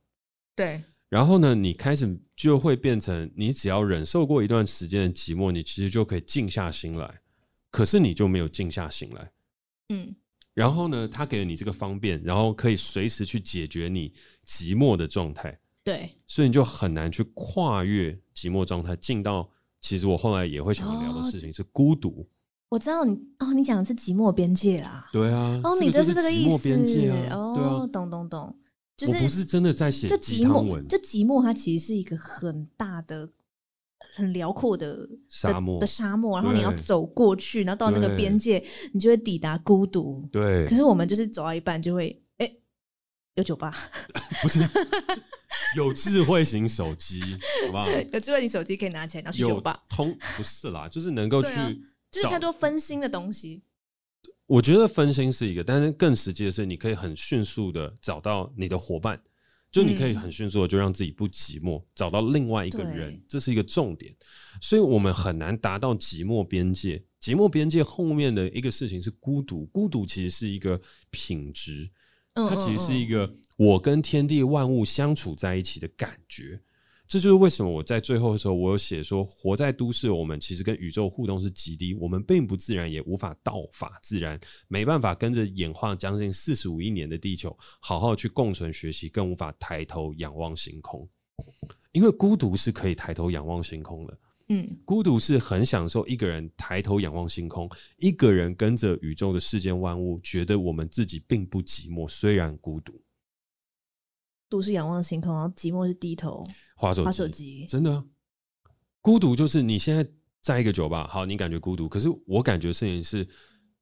[0.56, 0.82] 对。
[1.08, 7.20] 然后呢，你开始就会变成，你只要忍受过一段时间的寂寞，你其实就可以静下心来。
[7.70, 9.30] 可是你就没有静下心来，
[9.90, 10.16] 嗯。
[10.54, 14.12] 然后呢，他给了你这个方便，然后可以随时去解决你
[14.46, 15.58] 寂寞的状态。
[15.84, 22.26] 对，所以你就很难去跨越寂寞状态，进到其实我后来也会想要聊的事情是孤独。
[22.68, 25.08] 我知道你哦，你讲的是寂寞边界啊。
[25.12, 26.50] 对啊，哦，你这是这个意思。
[26.50, 28.56] 寂寞边界啊，哦，对啊，懂懂懂。
[28.96, 33.28] 就是、我不是真的在写鸡汤文，就寂寞，它其实是一个很大的、
[34.14, 38.62] 很辽阔的沙漠的沙漠，然后你要走过去，然后到那个边界，
[38.92, 40.28] 你就会抵达孤独。
[40.32, 42.60] 对，可是我们就是走到一半就会，哎、欸，
[43.34, 43.72] 有酒吧，
[44.42, 44.60] 不是
[45.76, 47.20] 有智慧型手机，
[47.66, 47.86] 好不好？
[48.12, 51.72] 有智慧型手机可以拿起来，然后去酒吧通不是啦，就是能够去、啊，
[52.10, 53.62] 就是太多分心的东西。
[54.46, 59.18] 我觉得分心是一个，但是更实际的是，你可以很迅速的找到你的伙伴，
[59.72, 64.14] 就你可以很迅速的就让自己不寂寞，嗯、找到另外一个人，这是一个重点。
[64.60, 67.02] 所以我们很难达到寂寞边界。
[67.20, 70.78] 寂寞边界后面的一个事情是孤独，孤独其实是一个
[71.10, 71.90] 品质，
[72.34, 76.60] 它其实是一个我跟天地万物相处在一起的感觉。
[77.06, 91.06] 这就是为什么我在最后的时候，我有写说，活在都市，我们其实跟宇宙互动是极低，我们并不自然，也无法道法自然，没办法跟着演化将近四十五亿年的地球好好去共存学习，更无法抬头仰望星空，
[91.92, 94.18] 因为孤独是可以抬头仰望星空的。
[94.48, 102.98] 嗯，孤独是很享受一个人抬头仰望星空，一个人跟着宇宙的世间万物，觉得我们自己并不寂寞，虽然孤独。
[104.52, 106.44] 独是仰望星空，然后寂寞是低头
[106.76, 107.64] 划手划手机。
[107.66, 108.04] 真的啊，
[109.00, 110.06] 孤独就是你现在
[110.42, 113.24] 在一个酒吧，好，你感觉孤独，可是我感觉事情是，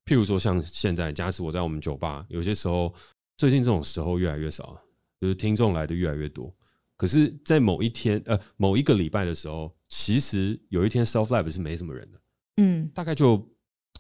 [0.05, 2.95] 譬如说像现在，假使我在我们酒吧，有些时候
[3.37, 4.81] 最近这种时候越来越少，
[5.21, 6.55] 就是听众来的越来越多。
[6.97, 12.21] 可是，在某一天呃某一个礼拜的时候，其实有一天 Self Lab 是没什么人的，
[12.59, 13.51] 嗯，大概就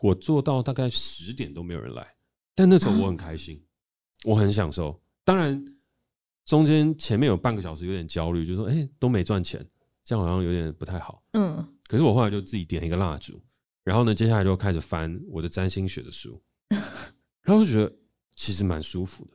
[0.02, 2.06] 我做到大概十点都没有人来，
[2.54, 3.64] 但那时候我很开心，啊、
[4.24, 5.00] 我很享受。
[5.24, 5.64] 当然
[6.50, 9.64] 中间前面有半个小时有点焦虑，就是说哎、欸、都没赚钱，
[10.02, 11.22] 这样好像有点不太好。
[11.34, 13.40] 嗯，可是我后来就自己点一个蜡烛，
[13.84, 16.42] 然后呢，接下来就开始翻我的占星学的书，
[17.42, 17.92] 然后就觉得
[18.34, 19.30] 其实蛮舒服的。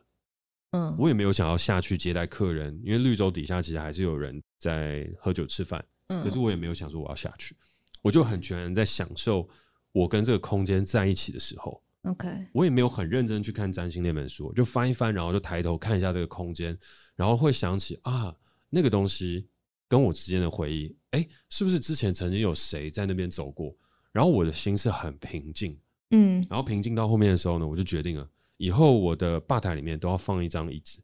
[0.72, 5.82] 嗯，我也没有想要下去接待客人，因为绿洲底下其实还是有人在喝酒吃饭。
[6.08, 7.56] 嗯，可是我也没有想说我要下去，
[8.02, 9.48] 我就很全然在享受
[9.92, 11.82] 我跟这个空间在一起的时候。
[12.02, 16.78] OK，我也没有很认真去看占星那本书，就翻一翻，然后就抬头看一下这个空间，
[17.16, 18.36] 然后会想起啊，
[18.70, 19.48] 那个东西
[19.88, 23.74] 跟我之间的回忆，哎，是不是之前曾经有谁在那边走过？
[24.12, 25.78] 然后我的心是很平静，
[26.10, 28.28] 嗯，然后平静到后面的时候呢，我就决定了。
[28.58, 31.02] 以后我的吧台里面都要放一张椅子，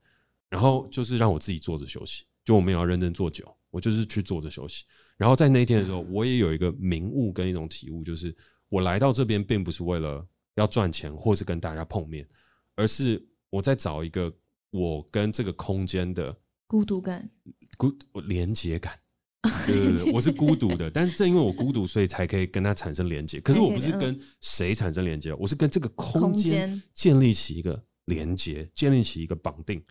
[0.49, 2.25] 然后就是让我自己坐着休息。
[2.45, 4.85] 就我没有要认真坐久，我就是去坐着休息。
[5.17, 8.35] 然后在那一天的时候，我也有一个明悟跟一种体悟，就是
[8.69, 12.27] 我来到这边并不是为了要赚钱或是跟大家碰面，
[12.75, 14.33] 而是我在找一个
[14.73, 17.31] 我跟这个空间的孤独感、
[17.79, 17.95] 孤
[18.27, 18.99] 连接感。
[19.67, 23.39] 对对对，我是孤独的，但是正因为我孤独，所以才可以跟他产生连接。
[23.43, 29.83] 可是我不是跟谁产生连接，我是跟这个空间建立起一个连接，建立起一个绑定。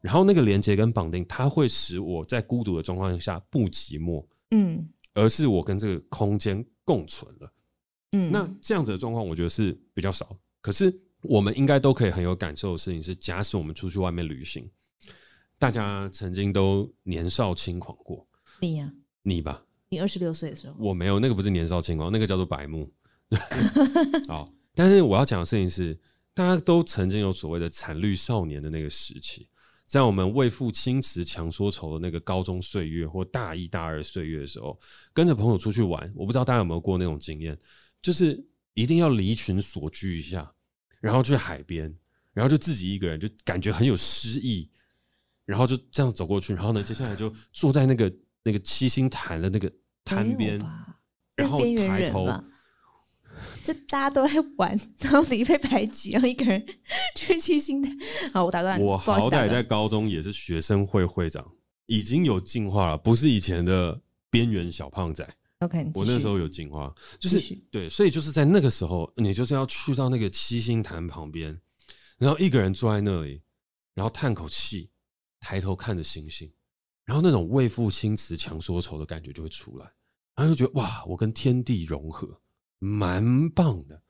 [0.00, 7.52] 然后那个连接跟绑定，它会使我在孤独的状况下不寂寞，嗯，而是我跟这个空间共存了，
[8.12, 8.32] 嗯。
[8.32, 10.34] 那这样子的状况，我觉得是比较少。
[10.62, 10.90] 可是
[11.24, 14.70] 我们应该都可以很有感受的事情是，假使我们出去外面旅行，
[15.58, 18.26] 大家曾经都年少轻狂过。
[18.60, 22.92] 你呀、啊，你吧，你二十六岁的时候，我没有，那个不是年少轻狂，那个叫做白目。
[24.28, 25.98] 好，但是我要讲的事情是，
[26.34, 29.48] 大家都曾经有所谓的惨绿少年的那个时期，
[29.86, 34.78] 在我们为赋新词强说愁的那个高中岁月或大一大二岁月的时候，
[35.12, 37.58] 跟着朋友出去玩，我不知道大家有没有过那种经验，
[38.02, 40.53] 就是一定要离群索居一下，
[41.04, 41.94] 然后去海边，
[42.32, 44.70] 然后就自己一个人，就感觉很有诗意，
[45.44, 48.12] 然后就这样走过去，然后呢，接下来就坐在那个。
[48.46, 49.72] 那个七星潭的那个
[50.04, 50.58] 滩边，
[51.34, 52.26] 然后抬头，
[53.62, 56.62] 就大家都在玩，然后你被排挤，然后一个人
[57.16, 57.90] 去七星潭。
[58.34, 58.78] 好，我打断。
[58.78, 61.52] 我好歹在高中也是学生会会长，
[61.86, 65.26] 已经有进化了，不是以前的边缘小胖仔。
[65.64, 71.60] OK，我那时候有进化，就是对，所以就是在那个时候，你就是要去到那个七星潭旁边，
[72.18, 73.42] 然后一个人坐在那里，
[73.94, 74.90] 然后叹口气，
[75.40, 76.52] 抬头看着星星。
[77.04, 79.84] 然后那种为赋新词强说愁的感觉就会出来，
[80.34, 82.40] 然后就觉得哇，我跟天地融合，
[82.78, 84.02] 蛮棒的。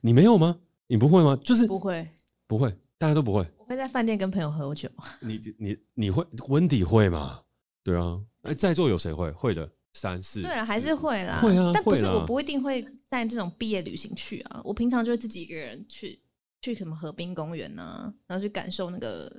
[0.00, 0.60] 你没有吗？
[0.86, 1.36] 你不会吗？
[1.42, 2.08] 就是不会，
[2.46, 3.44] 不会，大家都不会。
[3.58, 4.88] 我会在饭店跟朋友喝酒。
[5.20, 7.42] 你你你会温迪会吗？
[7.82, 9.32] 对啊，哎，在座有谁会？
[9.32, 10.42] 会的三四。
[10.42, 11.40] 对了，还是会啦。
[11.40, 14.60] 会啊，但不是我不一定会在这种毕业旅行去啊。
[14.64, 16.20] 我平常就会自己一个人去，
[16.60, 19.30] 去什么河滨公园啊，然后去感受那个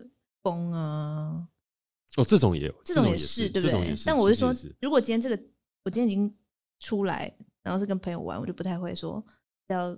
[0.44, 1.48] 风啊。
[2.18, 3.94] 哦，这种也有，这种也是，对不对？
[4.04, 5.40] 但我是说，如果今天这个，
[5.84, 6.36] 我今天已经
[6.80, 9.24] 出来，然后是跟朋友玩，我就不太会说
[9.68, 9.96] 要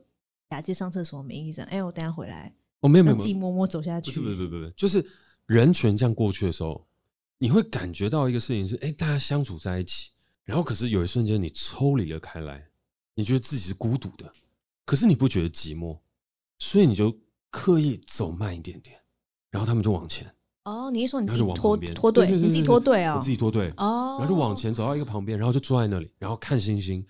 [0.49, 1.61] 假借上厕所没意思。
[1.61, 4.11] 哎，我等下回来，哦，没有没有，自己默默走下去。
[4.11, 5.03] 不是不是不是不是，就是
[5.45, 6.85] 人群这样过去的时候，
[7.37, 10.11] 你会感觉到一个事情是，哎，大家相处在一起，
[10.45, 12.67] 然后可是有一瞬间你抽离了开来，
[13.15, 14.31] 你觉得自己是孤独的，
[14.85, 15.99] 可是你不觉得寂寞，
[16.59, 17.15] 所以你就
[17.49, 18.97] 刻意走慢一点点，
[19.49, 20.33] 然后他们就往前。
[20.63, 23.15] 哦，你是说你自己拖拖队，你自己拖队啊？
[23.15, 27.03] 我自己拖队哦，然后就往前走到一个旁边，然后就坐在那里，然后看星星，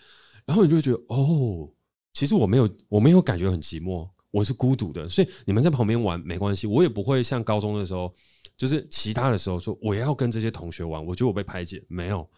[0.45, 1.69] 然后你就会觉得哦，
[2.13, 8.13] 其实我没有，我没有感觉很寂寞，我是孤独的，所以你们在旁边玩没关系，我也不会像高中的时候，
[8.55, 12.29] 就是其他的时候说我要跟这些同学玩，我觉得我被排挤，没有。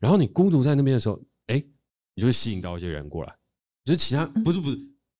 [0.00, 1.62] 然后你孤独在那边的时候，哎，
[2.14, 3.32] 你就会吸引到一些人过来，
[3.84, 4.78] 就是其他不是不是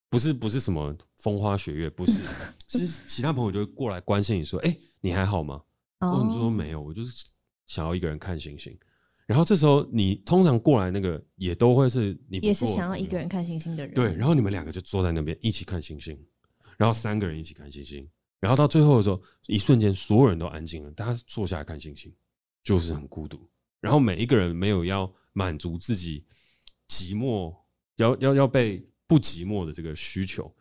[0.08, 2.12] 不是不是什么风花雪月，不是，
[2.66, 4.76] 是其他朋友就会过来关心你说，哎。
[5.02, 5.62] 你还好吗？
[6.00, 7.24] 哦你说没有，我就是
[7.66, 8.78] 想要一个人看星星。
[9.26, 13.94] 然后这时候你通常过来那个也都会是你也是想要一个人看星星的人。
[13.94, 16.22] 对，然后你们两个就坐在那边一起看星星，
[16.76, 18.06] 然后三个人一起看星星，
[18.40, 22.14] 然后到最后的时候，一瞬间所有人都安静了，大家坐下来看星星，
[22.62, 23.40] 就是很孤独。
[23.80, 26.24] 然后每一个人没有要满足自己
[26.88, 27.54] 寂寞，
[27.96, 30.54] 要要要被不寂寞的这个需求，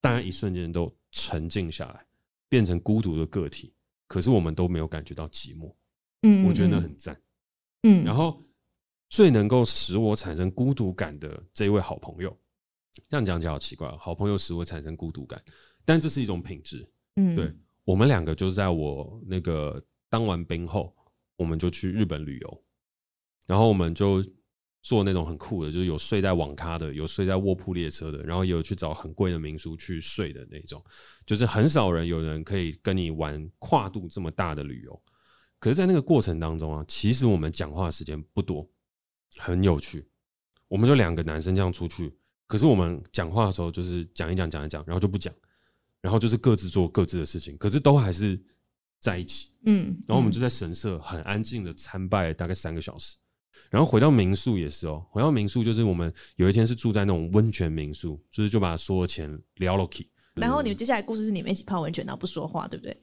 [0.00, 2.04] 大家一瞬间都沉静下来。
[2.46, 3.74] 变成孤独的个体，
[4.06, 5.74] 可是我们都没有感觉到寂寞。
[6.22, 7.20] 嗯，我觉得那很赞。
[7.82, 8.40] 嗯，然后
[9.10, 12.38] 最能够使我产生孤独感的这一位好朋友，
[13.08, 15.42] 这样讲起来好奇怪，好朋友使我产生孤独感，
[15.84, 16.88] 但这是一种品质。
[17.16, 17.52] 嗯，对，
[17.82, 20.94] 我们两个就是在我那个当完兵后，
[21.36, 22.64] 我们就去日本旅游，
[23.46, 24.24] 然后我们就
[24.82, 30.84] 做那种很酷的，就是有睡在网咖的，有睡在卧铺列车的，然后也有去找很贵的民宿去睡的那种，
[31.24, 35.02] 就是很少人有人可以跟你玩跨度这么大的旅游。
[35.58, 38.68] 可是，在那个过程当中啊，其实我们讲话的时间不多，
[39.38, 40.06] 很有趣。
[40.68, 42.14] 我们就两个男生这样出去，
[42.46, 45.32] 可是我们讲话的时候就是讲一讲，讲一讲，然后就不讲，
[46.02, 48.38] 然后就是各自做各自的事情，可是都还是
[49.04, 49.48] 在一起。
[49.66, 53.16] 嗯，然后我们就在神社很安静的参拜大概三个小时。
[53.70, 60.08] 然后回到民宿也是哦，回到民宿就是我们有一天是住在那种温泉民宿，就是就把所有钱聊了起。
[60.34, 62.96] 然后你们接下来故事是你们一起泡温泉，然后不说话，对不对？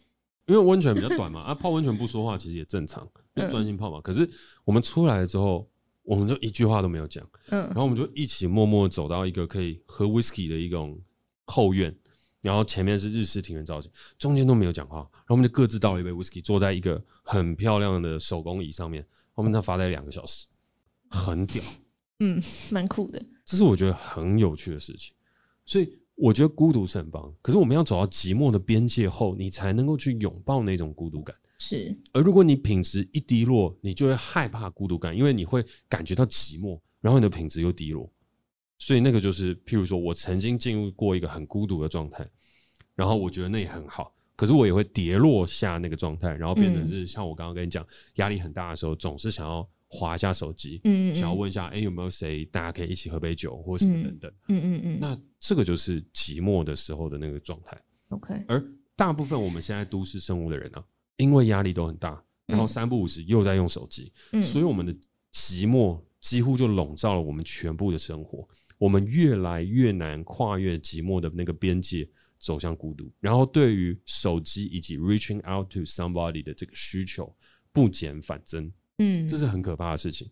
[0.48, 4.02] 因为温泉比较短嘛， 啊，泡温泉不说话其实也正常，就专心泡嘛。
[4.02, 4.28] 可是
[4.66, 5.70] 我们出来了之后，
[6.04, 11.00] 我们就一句话都没有讲，嗯，然后我们就一起默默走到一个可以喝 whisky 的一种
[11.46, 11.96] 后院，
[12.42, 20.48] 然后前面是日式庭园造景，中间都没有讲话，然后我们就各自倒了一杯 whisky，坐在一个很漂亮的手工椅上面，我们才发呆两个小时。
[21.10, 21.62] 很屌，
[22.20, 23.22] 嗯，蛮酷的。
[23.46, 25.14] 这是我觉得很有趣的事情，
[25.66, 27.34] 所以我觉得孤独是很棒。
[27.42, 31.36] 可是我们要走到寂寞的边界后，你才能够去拥抱那种孤独感。
[31.60, 38.12] 是，而如果你品质一低落，你就会害怕孤独感，因为你会感觉到寂寞，然后你的品质又低落。
[38.82, 42.28] 所以那个就是，譬如说我曾经进入过一个很孤独的状态，
[42.96, 49.70] 然后我觉得那也很好，可是我也会跌落下那个状态，然后变成是像我刚刚跟你讲，压力很大的时候，总是想要。
[49.94, 54.98] 划一下手机，嗯，嗯，想要问一下，哎、欸，有没有谁大家可以一起喝杯酒，或什么等等，嗯嗯嗯。
[55.02, 57.78] 那这个就是寂寞的时候的那个状态。
[58.08, 58.34] OK。
[58.48, 58.64] 而
[58.96, 60.86] 大部分我们现在都市生活的人呢、啊，
[61.18, 64.94] 因为压力都很大，然后三不五时又在用手机，嗯，所以我们的
[65.34, 68.48] 寂寞几乎就笼罩了我们全部的生活。
[68.82, 72.10] 我们越来越难跨越寂寞的那个边界，
[72.40, 73.14] 走向孤独。
[73.20, 77.32] 然后对于手机以及 reaching out to somebody 的这个需求
[77.72, 78.72] 不减反增。
[78.98, 80.28] 嗯，这是很可怕的事情，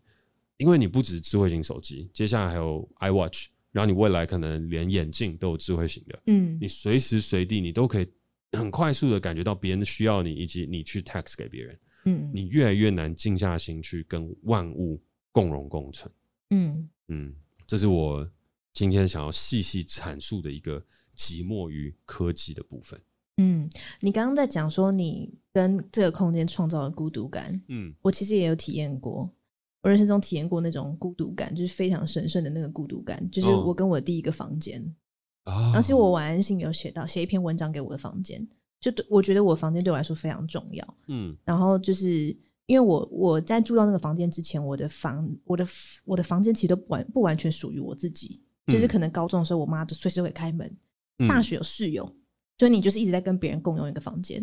[0.57, 8.07] 因为你不只是智慧型手机，接下来还有 iWatch，然后你未来可能连眼镜都有智慧型的，嗯，你随时随地你都可以
[8.53, 14.99] 很快速的感觉到别人需要你，以及你去 text 给别人，嗯，你越来越难静下心去跟万物
[15.31, 16.11] 共荣共存，
[16.49, 16.89] 嗯。
[17.09, 17.33] 嗯，
[17.65, 18.27] 这是我
[18.73, 20.81] 今天想要细细阐述的一个
[21.15, 22.99] 寂寞与科技的部分。
[23.37, 23.69] 嗯，
[24.01, 29.33] 你刚刚在讲说你跟这个空间创造了孤独感，嗯，我其实也有体验过，
[29.81, 34.81] 我人生中体验过那种孤独感，就是非常神圣的那个孤独感，就是我跟我第一个房间，
[35.45, 38.45] 哦，然后其实我晚安信有写到写一篇文章给我的房间，
[38.81, 45.65] 就对我觉得我房间对我来说非常重要，嗯，然后就是因为我我在住到那个房间之前，我的房我的
[46.03, 50.77] 我的房间其实都不完不完全属于我自己，就是可能高中的时候我妈就随时会开门，
[51.27, 52.09] 大学有室友。
[52.57, 54.37] 所以你就是一直在跟别人共用一个房间，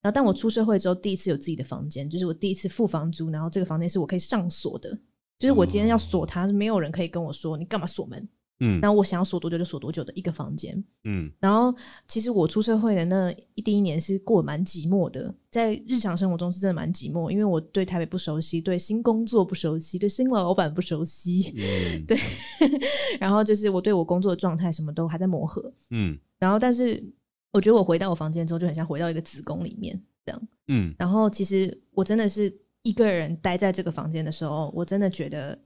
[0.00, 4.98] 然后当我出社会之后，第一次有自己的房间，就是我第一次付房租，然后这个房间是我可以上锁的，
[5.38, 8.26] 就是我今天要锁它，是没有人可以跟我说你干嘛锁门，
[8.60, 11.74] 嗯，然后我想要锁多久就锁多久的一个房间，嗯，然后
[12.06, 13.32] 其实我出社会的那
[13.64, 22.18] 第一年是过蛮寂寞的，在日常生活中是真的蛮寂寞，因为我对台北不熟悉，对新工作不熟悉，对新老板不熟悉，嗯， 对，
[23.20, 27.02] 然后就是我对我工作的状态什么都还在磨合，嗯，然后但是。
[27.50, 30.48] 我觉得我回到我房间之后，就很像回到一个子宫里面这样。
[30.66, 35.58] 嗯，然后其实我真的是一个人待在这个房间的时候，我真的觉得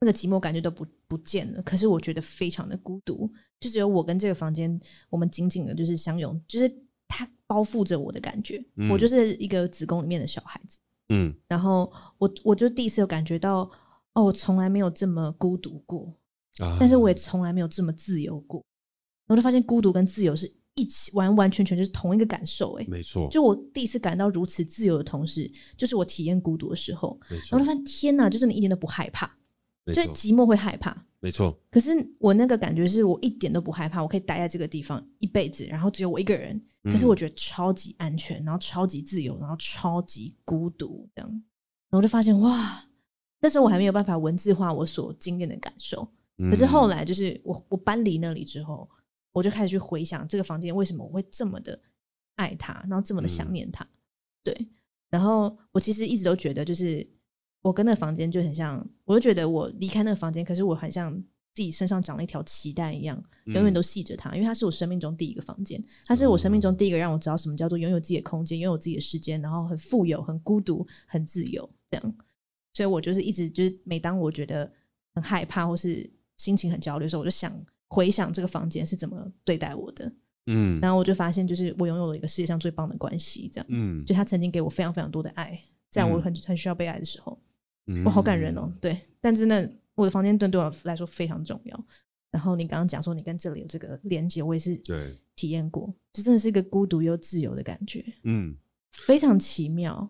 [0.00, 1.62] 那个寂寞感觉都不不见了。
[1.62, 6.68] 可是我觉得非常的孤独，就只有我跟这个房间，我们紧紧的，就是相拥，就是
[7.06, 8.64] 它包覆着我的感觉。
[8.90, 10.78] 我就是一个子宫里面的小孩子。
[11.10, 13.70] 嗯，然后我我就第一次有感觉到，
[14.14, 16.12] 哦，我从来没有这么孤独过，
[16.78, 18.62] 但是我也从来没有这么自由过。
[19.28, 20.52] 我就发现孤独跟自由是。
[20.76, 23.28] 一起完完全全就是同一个感受，欸，哎，没错。
[23.28, 29.30] 就我第一次感到如此自由的同时，就是我体验孤独的时候，然后我发现天哪，就是你一点都不害怕，
[29.94, 31.58] 所以寂寞会害怕，没错。
[31.70, 41.30] 可是我那个感觉是我一点都不害怕，我可以待在这个地方一辈子，然后只有我一个人，可是我觉得超级安全，然后超级自由，然后超级孤独这样。
[41.30, 42.84] 然后我就发现哇，
[43.40, 46.08] 那时候我还没有办法文字化我所经验的感受，
[46.50, 48.88] 可是后来就是我我搬离那里之后。
[49.32, 51.80] 我就开始去回想这个房间为什么我会这么的
[52.34, 53.94] 爱它，然后这么的想念它，嗯、
[54.42, 54.68] 对。
[55.08, 57.08] 然后我其实一直都觉得，就是
[57.62, 61.14] 我跟那个房间就很像，我就觉得我离开那个房间，可是我很像
[61.54, 72.14] 自己身上长了一条脐带一样，永远都系着它，因为它是我生命中第一个房间，它是我生命中第一个让我知道什么叫做拥有自己的空间，拥有自己的时间，然后很富有、很孤独、很自由这样。
[72.72, 74.72] 所以我就是一直就是，每当我觉得
[75.14, 77.54] 很害怕或是心情很焦虑的时候，我就想。
[77.92, 80.12] 回想这个房间是怎么对待我的，
[80.46, 87.36] 嗯，然后我就发现，就是我拥有了一个世界上最棒的关系，这样，嗯，就他曾经给我非常非常多的爱，在我很很需要被爱的时候，
[87.90, 91.84] 嗯，我好感人哦，对，但真的我的房间灯对我来说非常重要。
[92.30, 98.56] 然后你刚刚讲说你跟这里有这个连接，我也是对体验过，就真的是一个孤独又自由的感觉，嗯，
[98.92, 100.08] 非常奇妙。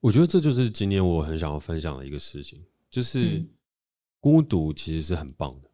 [0.00, 3.42] 我觉得这就是今天我很想要分享的一个事情，就是
[4.20, 5.70] 孤独其实是很棒的，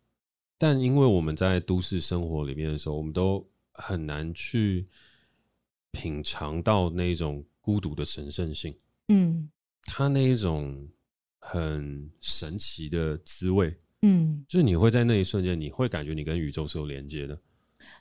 [0.57, 4.87] 但因为我们在都市生活里面的时候，我们都很难去
[5.91, 8.73] 品尝到那种孤独的神圣性，
[9.09, 9.51] 嗯，
[9.85, 10.89] 它那一种
[11.39, 13.77] 很神奇的滋味。
[14.03, 17.39] 嗯，就是你会在那一瞬间，你会感觉你跟宇宙是有连接的。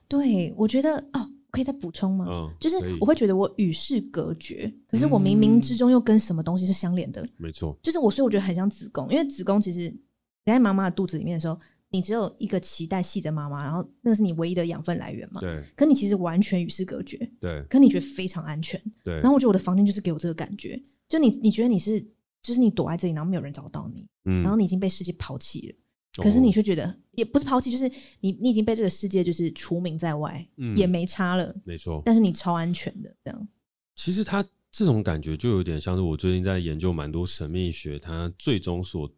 [0.07, 2.25] 对，我觉得哦，可以再补充吗？
[2.27, 7.27] 嗯，就是我会觉得我与世隔绝，可是我冥冥之中又跟什么东西是相连的。
[7.37, 9.99] 没错，就是我，所以我觉得很像子宫，因为子宫其实你
[10.45, 11.59] 在妈妈的肚子里面的时候，
[11.89, 15.39] 你只有一个脐带系着妈妈，然后那是你唯一的养分来源嘛。
[15.39, 15.63] 对。
[15.75, 17.29] 可你其实完全与世隔绝。
[17.39, 17.63] 对。
[17.69, 18.81] 可你觉得非常安全。
[19.03, 19.15] 对。
[19.15, 20.81] 然后我觉得我的房间就是给我这个感觉，
[21.11, 21.99] 就你你觉得你是，
[22.41, 25.75] 就是你躲在这里，然后没有人找到你，嗯，然后你已经被世界抛弃了。
[26.23, 27.91] 可是你却觉得也不是抛弃，就是
[28.21, 32.01] 你你已经被这个世界就是除名在外，嗯，也没差了，没错。
[32.05, 33.47] 但是你超安全的这样。
[33.95, 34.41] 其实他
[34.71, 39.11] 这种感觉就有点像是我最近在研究蛮多神秘学，它最终所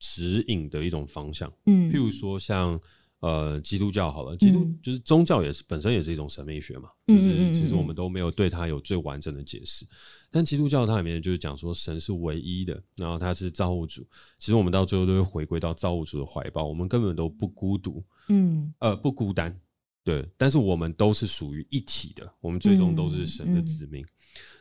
[0.00, 1.52] 指引的一种方向。
[1.66, 2.80] 嗯，譬如说像。
[3.20, 6.90] 呃，基督教好了，基督就是宗教，也是、嗯、本身也是一种神秘学嘛。
[7.06, 9.86] 就是其实我们都没有对它有最完整的解释。
[10.30, 14.06] 但基督教它里面就是讲说神是唯一的，然后他是造物主。
[14.38, 19.58] 其实我们到最后都会回归到造物主的怀抱，我们根本都不孤独，嗯，呃，不孤单，
[20.04, 20.28] 对。
[20.36, 24.02] 但是我们都是属于一体的，我们最终都是神的子民。
[24.02, 24.12] 嗯嗯嗯，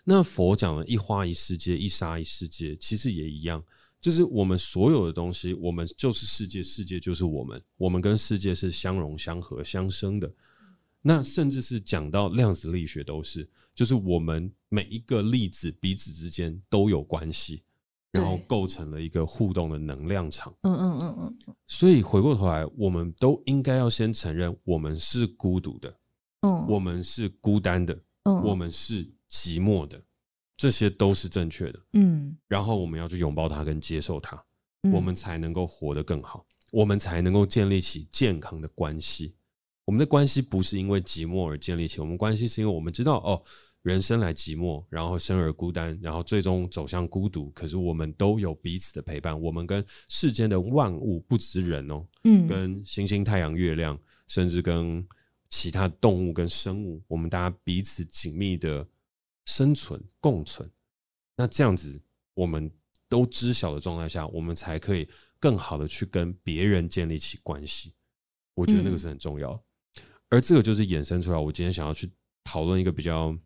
[0.05, 3.61] 那佛讲的一花一世界，一沙一世界，其实也一样。
[4.01, 10.31] 就是我们所有的东西，我们就是世界，世界就是我们，我们跟世界是相融、相合、相生的。
[11.01, 17.63] 那甚至是讲到量子力学都是，就是我们每一个粒子彼此之间都有关系，
[18.11, 20.51] 然后构成了一个互动的能量场。
[20.61, 21.15] 嗯嗯嗯
[21.47, 21.55] 嗯。
[21.67, 25.95] 所以回过头来，我们都应该要先承认，我们是孤独的，
[26.41, 27.93] 嗯，我们是孤单的，
[28.23, 30.01] 嗯，我们是寂寞的。
[30.57, 34.41] 这些都是正确的，嗯，然后我们要去拥抱它跟接受它，
[34.83, 39.35] 嗯，我们才能够活得更好，我们才能够建立起健康的关系。
[39.83, 43.43] 我们的关系不是因为寂寞而建立起，我们关系是因为我们知道哦，
[43.81, 47.51] 人生来寂寞，然后生而孤单，然后最终走向孤独。
[47.51, 55.05] 可是我们都有彼此的陪伴，我们跟世间的万物，不只是人哦，嗯，跟星星、太阳、月亮，甚至跟
[55.49, 58.87] 其他动物跟生物，我们大家彼此紧密的。
[59.45, 60.69] 生存共存，
[61.35, 62.01] 那这样子，
[62.33, 62.69] 我们
[63.07, 65.07] 都知晓的状态下，我们才可以
[65.39, 67.93] 更好的去跟别人建立起关系。
[68.55, 72.09] 我觉得那个是很重要，嗯，而这个就是衍生出来，我今天想要去
[72.43, 73.37] 讨论一个比较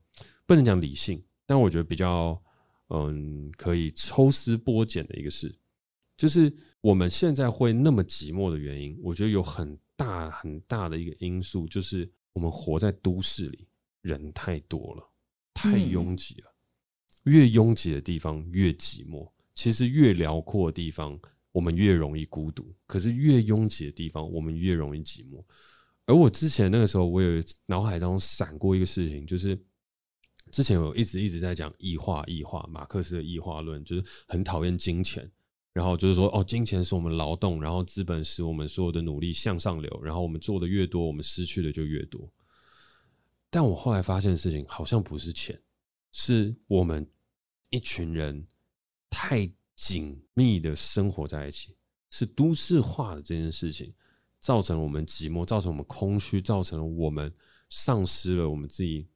[0.45, 2.41] 不能讲理性，但我觉得比较
[2.89, 5.53] 嗯可以抽丝剥茧的一个事，
[6.15, 13.67] 就是我们现在会那么寂寞的原因，我觉得有很大很大的一个因素，就是我们活在都市里，
[14.01, 15.11] 人太多了。
[15.61, 16.53] 太拥挤了，
[17.23, 19.29] 越拥挤的地方越寂寞。
[19.53, 21.19] 其实越辽阔的地方，
[21.51, 22.73] 我们越容易孤独。
[22.87, 25.43] 可是越拥挤的地方，我们越容易寂寞。
[26.05, 29.61] 而我之前那个时候，我有脑海当中闪过一个事情，就是
[30.49, 35.29] 之前我一直一直在讲异化，异化，马克思的异化论，就是很讨厌金钱，
[35.73, 42.31] 然后就是说，哦，金钱是我们劳动，然后资本使我们所有的努力向上流，然后我们做的越多，我们失去的就越多。
[43.49, 45.59] 但我后来发现的事情好像不是钱，
[46.11, 47.09] 是我们
[47.69, 48.47] 一群人
[49.09, 51.75] 太紧密的生活在一起，
[52.11, 53.93] 是都市化的这件事情，
[54.39, 57.33] 造成了我们寂寞，造成我们空虚，造成了我们
[57.69, 59.07] 丧失了我们自己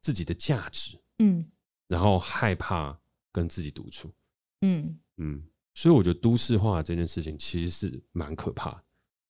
[0.00, 1.44] 自己的价值，嗯，
[1.88, 2.98] 然后害怕
[3.32, 4.12] 跟自己独处，
[4.60, 4.98] 嗯。
[5.16, 8.84] 嗯，所以我觉得都市化这件事情其实是蛮可怕的，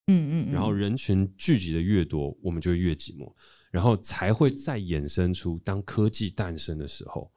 [0.07, 3.30] 嗯嗯，然后人群聚集的越多，我们就越寂寞。
[3.75, 7.29] 然后才会再衍生出，当科技诞生的时候，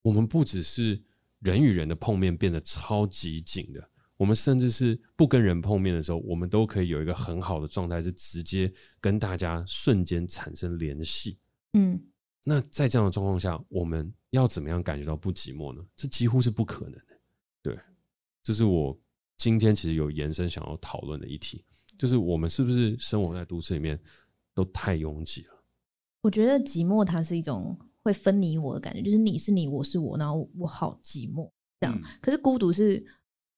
[0.00, 1.02] 我们不只是
[1.40, 11.36] 人与人的碰面变得超级紧的，我们甚至是不跟人碰面的时候，我们都可以有一个很好的状态，是直接跟大家瞬间产生联系。
[11.72, 12.00] 嗯，
[12.44, 15.84] 那在这样的状况下，我们要怎么样感觉到不寂寞呢？
[15.96, 17.20] 这几乎是不可能的。
[17.60, 17.76] 对，
[18.40, 18.96] 这是我
[19.36, 21.64] 今天其实有延伸想要讨论的议题，
[21.98, 24.00] 就是我们是不是生活在都市里面？
[24.54, 25.64] 都太拥挤了。
[26.22, 31.50] 我觉得寂寞它是一种会分你我的感觉，就是你是你，我是我，然后我好寂寞
[31.80, 31.94] 这样。
[31.94, 33.04] 嗯、可是孤独是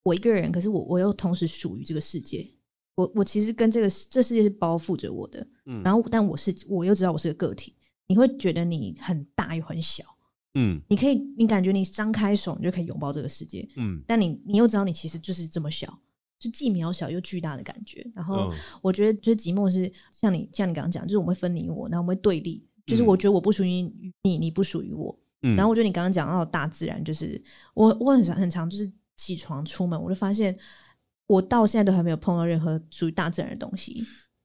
[0.03, 2.49] 我一个人，可是我我又同时属于这个世界。
[2.97, 5.83] 我我其实跟这个这世界是包覆着我的，嗯。
[5.83, 7.77] 然后但我是我又知道我是个个体，
[8.07, 10.03] 你会觉得你很大又很小，
[10.55, 10.81] 嗯。
[10.89, 14.03] 你可以你感觉你张开手，你就可以拥抱这个世界，嗯。
[14.07, 15.99] 但你你又知道你其实就是这么小，
[16.39, 18.07] 就既渺小又巨大的感觉。
[18.15, 22.67] 然后我觉得，就是寂寞是像你像你刚刚讲，就是我们会分你我，然后我们会对立。
[22.87, 23.69] 就是我觉得我不属于
[24.23, 25.19] 你，你不属于我。
[25.43, 25.57] 嗯。
[25.57, 27.43] 然后我觉得你刚刚讲到大自然，就是
[27.75, 30.57] 我我很常很常就是起床出门，我就发现
[31.27, 34.05] 我到现在都还没有碰到任何属于大自然的东西。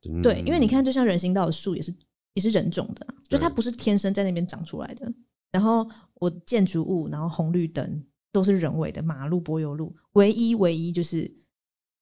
[0.10, 0.22] 嗯。
[0.22, 1.94] 对，因为你看，就像人行道的树也是
[2.34, 5.14] 也是人种的，就它不是天生在那边长出来的。
[5.52, 8.04] 然后我建筑物，然后红绿灯。
[8.34, 11.30] 都是人为的，马路、柏油路，唯一唯一就是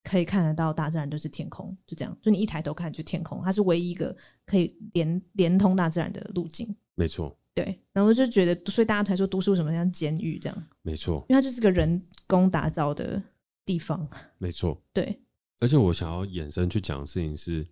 [0.09, 2.17] 可以看得到大自然，就是天空，就这样。
[2.19, 6.75] 就你一抬头看，就天空，它是唯一一个可以连连通大自然的路径。
[6.95, 7.79] 没错，对。
[7.93, 10.67] 然后就觉得，所以大家才说都市为什么像监狱这样？
[10.81, 13.21] 没错，因为它就是个人工打造的
[13.63, 14.09] 地方。
[14.39, 15.21] 没错， 对。
[15.59, 17.67] 而且我想要衍生去讲的事情是，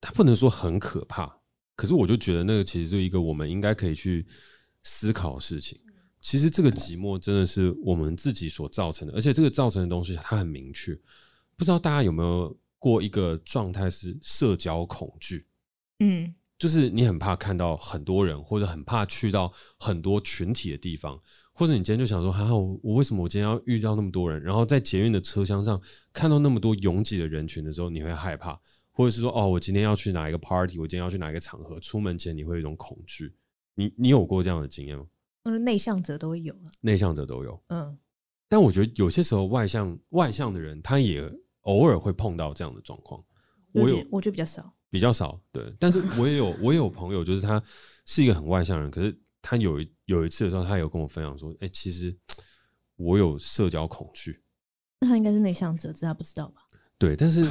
[0.00, 1.40] 它不能说很可怕，
[1.76, 4.26] 可是我就觉得那个其实是一个我们应该可以去
[4.84, 5.78] 思考的事情。
[6.18, 10.98] 其实这个寂寞真的是我们自己所造成的，而且这个造成的东西它很明确。
[11.56, 15.46] 不知道大家有没有过一个状态是社交恐惧？
[16.00, 21.20] 嗯，就是你很怕看到很多人，或者很怕去到很多群体的地方，
[21.52, 24.42] 或者你今天就想说，还好我为什么我今天要遇到那么多人？
[24.42, 25.80] 然后在捷运的车厢上
[26.12, 28.58] 看到那么多拥挤的人群的时候，你会害怕，
[28.90, 33.34] 或者是说，哦，我今天要去哪一个 party，我今天要去哪一个场合，出门前你会有一种恐惧。
[33.76, 35.06] 你你有过这样的经验吗？
[35.44, 37.62] 嗯，内向者都会有，内向者都有。
[37.68, 37.98] 嗯，
[38.48, 41.22] 但我觉得有些时候外向外向的人，他也
[41.64, 43.22] 偶尔会碰到这样的状况。
[43.72, 45.38] 我有，我觉得比较少，比较少。
[45.52, 47.62] 对，但是我也有，我也有朋友，就是他
[48.06, 52.16] 是一个很外向的人，可是他有一有一次的时候，他有跟我分享说：“哎、欸，其实
[52.96, 54.42] 我有社交恐惧。”
[55.00, 56.62] 那他应该是内向者，只是他不知道吧？
[56.96, 57.44] 对，但是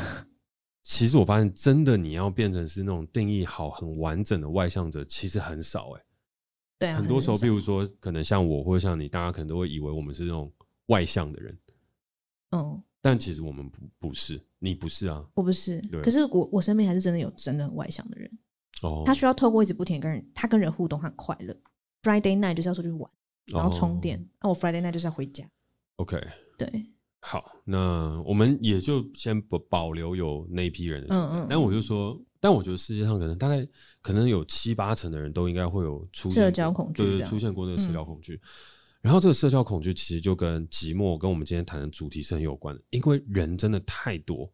[0.82, 6.00] 其实我发现，真的你要变成是那种定义好、很完整的外向者，其实很少、欸。
[6.00, 6.06] 哎。
[6.80, 10.52] 对啊，很多时候，比如说，可能像我或者像你，大家可能都会以为我们是那种
[10.88, 11.58] 外向的人，
[12.52, 18.32] 嗯，但其实我们不不是，你不是啊，我不是，可是我我身边还是真的有真的很外向的人，
[18.82, 21.54] 哦，他需要透过一直不停跟人，他跟人互动，他很快乐。
[22.02, 23.12] Friday night 就是要出去玩，
[23.48, 25.44] 然后充电，那我 Friday night 就是要回家。
[25.98, 26.18] OK，
[26.58, 26.86] 对，
[27.20, 32.18] 好，那我们也就先保保留有那一批人的，嗯嗯，但我就说。
[32.40, 33.66] 但我觉得世界上可能大概
[34.02, 38.38] 可能有七八成的人都应该会有出现社交恐惧，对，出现过那个社交恐惧。
[39.04, 44.52] 然后这个社交恐惧其实就跟寂寞跟我们今天谈的主题是很有关的，因为人真的太多，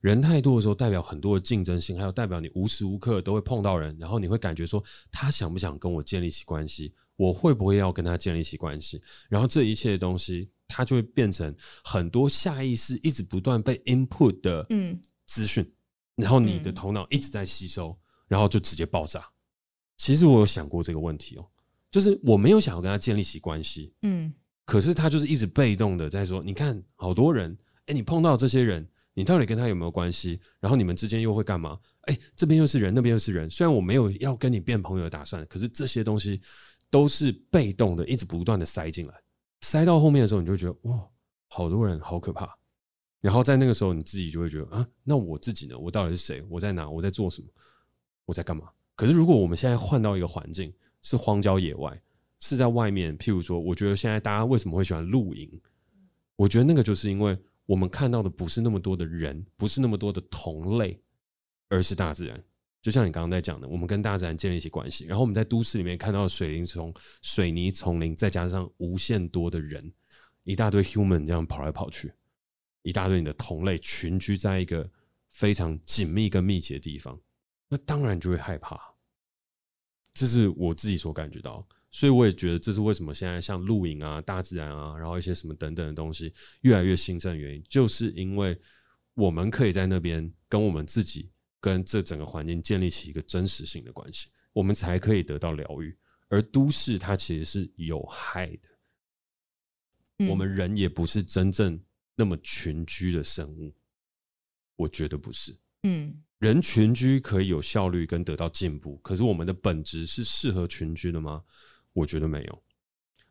[0.00, 4.82] 人太多的时候代表很多的竞争性，还有代表你无时无刻都会碰到人，然后你会感觉说
[5.12, 15.70] 他想不想跟我建立起关系，我会不会要跟他建立起关系，然后这一切的东西它就会变成很多下意识一直不断被 input 的嗯资讯。
[16.16, 17.98] 然后你的头脑一直在吸收，
[18.28, 19.26] 然后就直接爆炸。
[19.96, 21.46] 其实我有想过这个问题哦，
[21.90, 24.32] 就是我没有想要跟他建立起关系，嗯，
[24.64, 30.38] 可是他就是一直被动的在说，你看好多人，哎，你碰到这些人，你到底跟他有没有关系？
[30.60, 31.78] 然后你们之间又会干嘛？
[32.02, 33.50] 哎，这边又是人，那边又是人。
[33.50, 36.40] 虽然我没有要跟你变朋友的打算，可是这些东西
[36.88, 39.14] 都是被动的，一直不断的塞进来，
[39.60, 41.08] 塞到后面的时候，你就觉得哇，
[41.48, 42.48] 好多人，好可怕。
[43.20, 45.76] 然后在那个时候，你自己就会觉得啊，那我自己呢？
[45.76, 46.42] 我到底是谁？
[46.48, 46.88] 我在哪？
[46.88, 47.48] 我在做什么？
[48.24, 48.70] 我在干嘛？
[48.94, 50.72] 可是如果我们现在换到一个环境，
[51.02, 52.00] 是荒郊野外，
[52.40, 55.60] 是在外面，譬如说，我觉得现在大家为什么会喜欢露营？
[56.36, 61.00] 我觉得那个就是因为我们看到的不是那么多的人，不是那么多的同类，
[61.68, 62.42] 而是大自然。
[62.82, 69.92] 就像你刚刚在讲的，我们跟大自然建立起关系，然后我们在都市里面看到的水林丛、水泥丛林，再加上无限多的人，
[70.44, 72.10] 一大堆 human 这样跑来跑去。
[72.82, 74.90] 一大堆你的同类群居在一个
[75.30, 77.20] 非常紧密跟密集的地方，
[77.68, 78.89] 那当然就会害怕。
[80.14, 86.32] 这是我自己所感觉到，所以我也觉得这是为什么现在像露营啊、大自然啊，然后一些什么等等的东西
[86.62, 88.58] 越来越兴盛的原因，就是因为
[89.14, 91.30] 我们可以在那边跟我们自己
[91.60, 95.96] 跟这整个环境建立起一个真实性的关系，我们才可以得到疗愈。
[96.28, 98.46] 而都市它其实是有害
[100.18, 101.80] 的，我们人也不是真正。
[102.16, 103.74] 那么群居的生物，
[104.76, 105.58] 我觉得不是。
[105.84, 111.44] 嗯，人群居可以有效率跟得到进步，可是我们的本质是适合群居的吗？
[111.92, 112.62] 我觉得没有。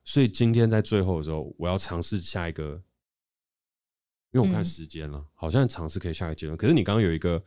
[0.05, 2.81] 所以今天在最后的时候，我要尝试下一个，
[4.31, 6.55] 因为我看时间了，嗯、好像尝试可以下一个阶段。
[6.55, 7.43] 可是你刚刚有一个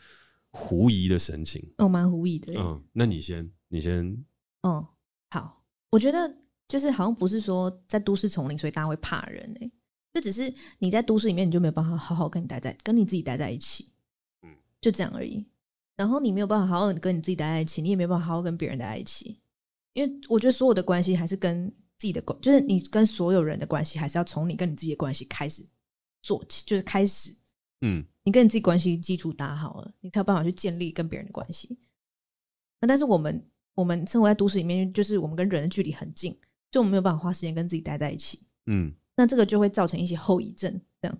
[0.50, 2.54] 狐疑的神情，哦，蛮狐疑的。
[2.58, 4.04] 嗯，那你先，你先。
[4.62, 4.84] 嗯，
[5.30, 5.64] 好。
[5.90, 6.36] 我觉得
[6.66, 9.70] 就是好像不是说在都市丛林，所以大家会怕人哎。
[10.12, 13.92] 就只是你在都市里面，你就没有办法好好跟你待在跟你自己待在一起，
[14.42, 15.46] 嗯，就这样而已。
[16.02, 19.40] 然后你没有办法好好跟你自己待在一起，你也没有办法好好跟别人待在一起，
[19.92, 25.64] 因为我觉得所有的关系还是跟自己的关，就是你跟所有人的关系，还是要从你跟你自己的关系开始
[26.20, 27.32] 做起，就是开始，
[27.82, 31.78] 嗯，你跟你自己关系基础打好了，你才有办法去建立跟别人的关系。
[32.80, 36.36] 那但是我们我们生活在都市里面，就是我们跟人的距离很近，
[36.72, 38.44] 就我们没有办法花时间跟自己待在一起。
[38.66, 41.18] 嗯，那这个就会造成一些后遗症，这样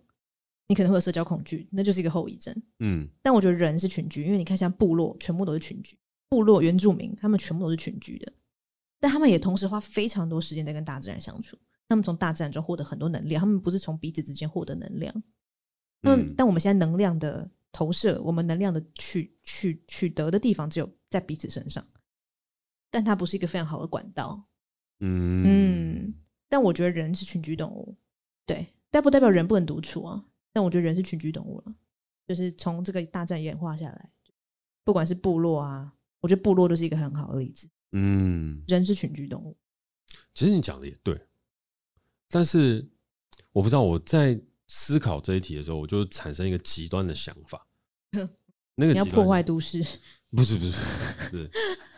[0.68, 2.54] 你可能会有社交恐惧，那就是一个后遗症。
[2.78, 5.98] 嗯，但我觉得人是群居，因为你看像部落，全部都是群居，
[6.28, 8.32] 部落原住民他们全部都是群居的，
[8.98, 11.58] 但他们也同时花非常多时间在跟大自然相处，
[11.88, 15.22] 他们从大自然中获得很多能量，他们不是从彼此之间获得能量。
[16.04, 21.84] 嗯，但我们现在能量的投射，我们能量的取取取得的地方只有在彼此身上，
[22.90, 24.48] 但它不是一个非常好的管道。
[25.00, 26.14] 嗯嗯，
[26.48, 27.96] 但我觉得人是群居动物，
[28.46, 30.24] 对，但不代表人不能独处啊。
[30.52, 31.74] 但我觉得人是群居动物了，
[32.26, 34.10] 就是从这个大战演化下来，
[34.84, 37.68] 不管是部落啊，我觉得部落就是一个很好的例子。
[37.92, 39.56] 嗯，人是群居动物。
[40.34, 41.20] 其实你讲的也对，
[42.28, 42.90] 但是
[43.52, 47.66] 我不知道我在思考这一题的时候，我就产生一个极端的想法。
[48.74, 49.82] 那个你要破坏都市？
[50.30, 50.72] 不是不是
[51.30, 51.50] 不是，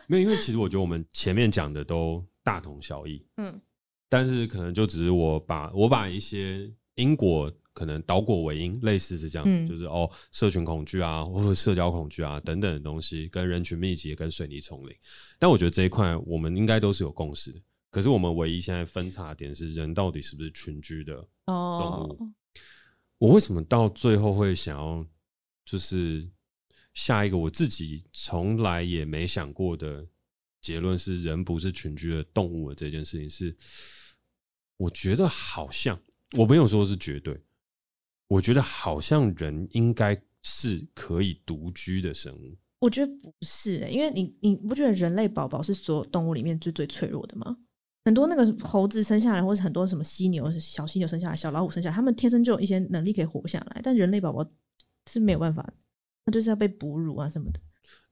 [0.07, 3.25] 没有，因为其实我觉得我们前面讲的都大同小异。
[3.37, 3.61] 嗯，
[4.09, 14.95] 但是可能就只是我把我把一些因果可能倒果为因，类似是这样，嗯、就是哦，社群恐惧啊，或者社交恐惧啊等等的东西，跟人群密集，跟水泥丛林。
[15.37, 17.61] 但我觉得这一块我们应该都是有共识的。
[17.91, 21.15] 可是我们唯一现在分叉点是，人到底是不是群居的
[21.45, 22.13] 动物？
[22.13, 22.31] 哦
[23.17, 25.03] 我为什么到最后会想要
[25.63, 26.29] 就是
[26.93, 30.05] 下一个我自己从来也没想过的
[30.61, 33.55] 结论是人不是群居的动物的这件事情是，
[34.75, 35.97] 我觉得好像
[36.37, 37.41] 我没有说是绝对，
[38.27, 42.57] 我觉得好像人应该是可以独居的生物。
[42.79, 47.57] 我觉得不是欸，因为你你不觉得人类宝宝是所有动物里面最最脆弱的吗？
[48.03, 53.81] 很多那个猴子生下来，或者很多什么犀牛、小犀牛生下来，小老虎生下来，他们天生就有一些能力可以活下来。
[53.83, 54.47] 但人类宝宝
[55.09, 55.67] 是没有办法，
[56.25, 57.59] 那就是要被哺乳啊什么的。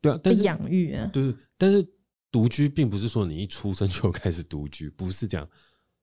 [0.02, 1.08] 对啊，被养育啊。
[1.14, 1.88] 对，但是
[2.32, 5.48] 独居并不是说你一出生就开始独居，不是这样。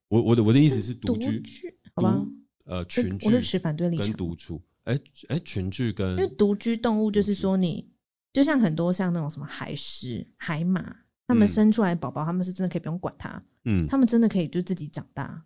[0.07, 2.25] 我我的我的意思是独居，居，好吧？
[2.71, 4.07] 呃，群居，我是持反对立场。
[4.07, 7.91] 跟独处，哎、欸、哎、欸，群居跟因为独居动物就是说你，
[8.33, 10.97] 就像很多像那种什么海狮、海马。
[11.27, 15.45] 他们生出来宝宝，他们是真的可以不用管它，嗯，他们真的可以就自己长大，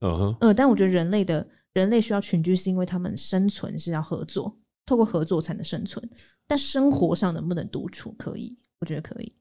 [0.00, 6.10] 嗯哼，呃，但我觉得人类的人类需要群居，是因为他们生存是要合作，透过合作才能生存。
[6.44, 8.12] 但生活上能不能独处？
[8.18, 9.32] 可以，我觉得可以。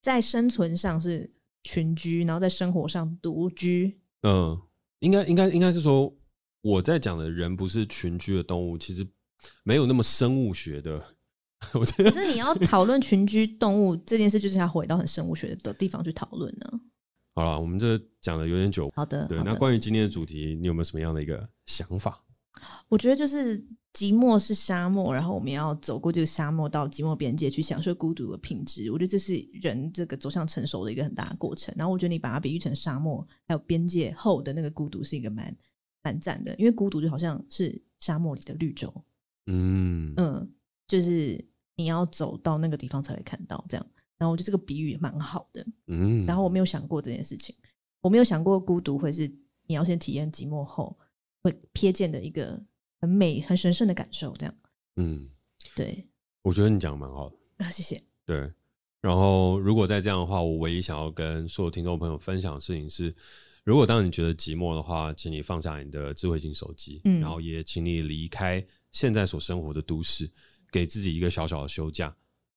[0.00, 1.30] 在生存上是
[1.62, 4.00] 群居，然后在生活上独居。
[4.22, 4.58] 嗯，
[5.00, 6.12] 应该应该应该是说，
[6.62, 9.06] 我在讲的人不是群居的动物，其实
[9.62, 11.02] 没有那么生物学的。
[11.72, 16.80] 可是你要讨论群居动物这件事，就是要回到很生物学的地方去讨论呢。
[17.34, 18.92] 好了，我们这讲的有点久。
[18.94, 19.42] 好的，对。
[19.42, 22.22] 那关于今天的主题，你有没有什么样的一个想法？
[22.88, 23.58] 我觉得就是
[23.92, 28.90] 寂寞是沙漠，然后我们要走过这个沙漠到寂寞边界去享受孤独的品质。
[28.90, 31.74] 我觉得这是人这个走向成熟的一个很大的过程。
[31.76, 35.56] 然后我觉得你把它比喻成沙漠还有边界后的那个孤独，是一个蛮
[36.02, 38.92] 蛮赞的，因为孤独就好像是沙漠里的绿洲。
[39.46, 40.52] 嗯嗯。
[40.88, 41.44] 就是
[41.74, 43.84] 你要走到那个地方才会看到这样，
[44.18, 47.52] 然后我觉得这个比喻蛮好的，嗯，然后我没有想过这件事情，
[48.00, 49.26] 我没有想过孤独会是
[49.66, 50.96] 你要先体验寂寞后
[51.46, 52.60] 会瞥见的一个
[53.00, 54.54] 很美、很神圣的感受，这样，
[54.96, 55.30] 嗯，
[55.76, 56.04] 对，
[56.42, 58.52] 我觉得你讲的蛮好的啊，谢谢，对，
[59.00, 63.14] 然后如果再这样的话，我唯一想要跟所有听众朋友分享的事情是，
[63.62, 70.28] 如果当你觉得寂寞的话，请你放下你的智慧型手机，嗯，然后也请你离开现在所生活的都市。
[70.72, 72.14] 给自己一个小小的休假，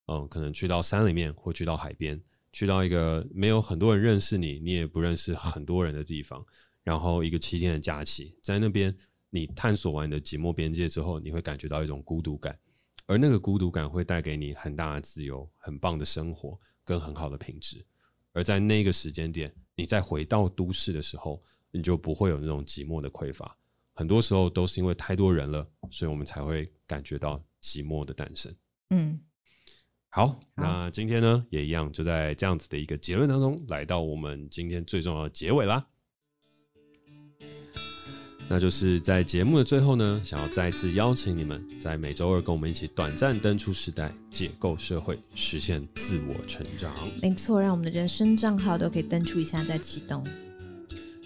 [0.08, 2.20] 嗯，可能去到山里面，或去到海边，
[2.52, 6.44] 去到一个没有很多人认识你，你也不认识很多人的地方，
[6.84, 8.96] 然后一个七天的假期，在那边
[9.30, 12.58] 你探索完你的寂寞边界之后，你会感觉到一种孤独感，
[13.06, 17.86] 而那个孤独感会带给你很大的自由、很棒的生活跟很好的品质，
[18.34, 23.56] 而在那个时间点，你再回到都市的时候，你就不会有那种寂寞的匮乏。
[23.94, 28.56] 很多时候都是因为太多人了，所以我们才会感觉到寂寞的诞生。
[28.92, 29.20] 嗯，
[30.08, 35.86] 好，好，那今天呢也一样，就在这样子的一个结论当中，来到我们今天最重要的结尾啦。
[38.52, 46.92] 那就是在节目的最后呢，想要再次邀请你们，在每周二跟我们一起短暂登出时代，解构社会，实现自我成长。
[47.22, 50.26] 没错，让我们的人生账号都可以登出一下再启动。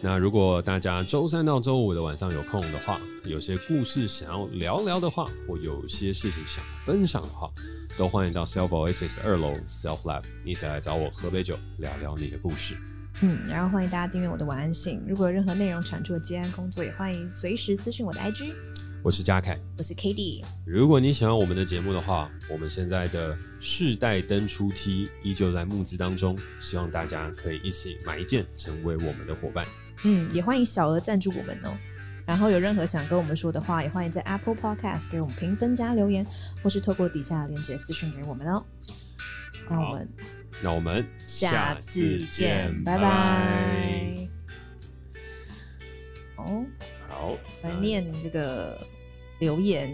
[0.02, 7.50] 那如果大家周三到周五的晚上有空的话，有些故事想要聊聊的话，或有些事情想分享的话，
[7.98, 12.76] 都欢迎到 Self Oasis 二楼 Self Lab，一起来找我喝杯酒，聊聊你的故事。
[13.22, 18.54] 嗯，然后欢迎大家订阅我的晚安信，如果有任何内容产出的接案工作，也欢迎随时私讯我的 IG。
[19.04, 20.44] 我是嘉凯，我是 Cady。
[20.66, 29.66] 如果你喜欢我们的节目的话，我们现在的世代登出梯依旧在募资当中，希望大家可以一起买一件，成为我们的伙伴。
[30.06, 31.78] 嗯，也欢迎小额赞助我们哦。
[32.26, 36.26] 然后有任何想跟我们说的话，也欢迎在 Apple Podcast 给我们评分加留言，
[36.62, 38.64] 或是透过底下的链接私讯给我们哦。
[39.70, 40.10] 那我们，
[40.64, 44.16] 那我们下次见，拜拜。
[46.38, 46.64] 哦，
[47.10, 48.80] 好，来念这个
[49.42, 49.94] 留言，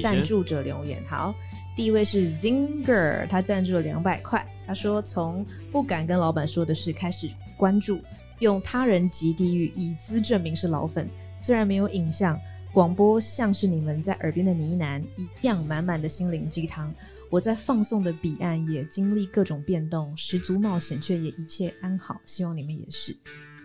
[0.00, 1.02] 赞助者留言。
[1.08, 1.34] 好，
[1.74, 4.46] 第一位是 Zinger，他赞助了两百块。
[4.64, 8.00] 他说，从不敢跟老板说的事开始关注，
[8.38, 11.08] 用他人及地狱以资证明是老粉。
[11.42, 12.38] 虽然没有影像，
[12.76, 16.94] 广播像是你们在耳边的呢喃一样，满满的心灵鸡汤。
[17.30, 22.20] 我在放送的彼岸也经历各种变动，十足冒险，却也一切安好。
[22.26, 23.16] 希望你们也是。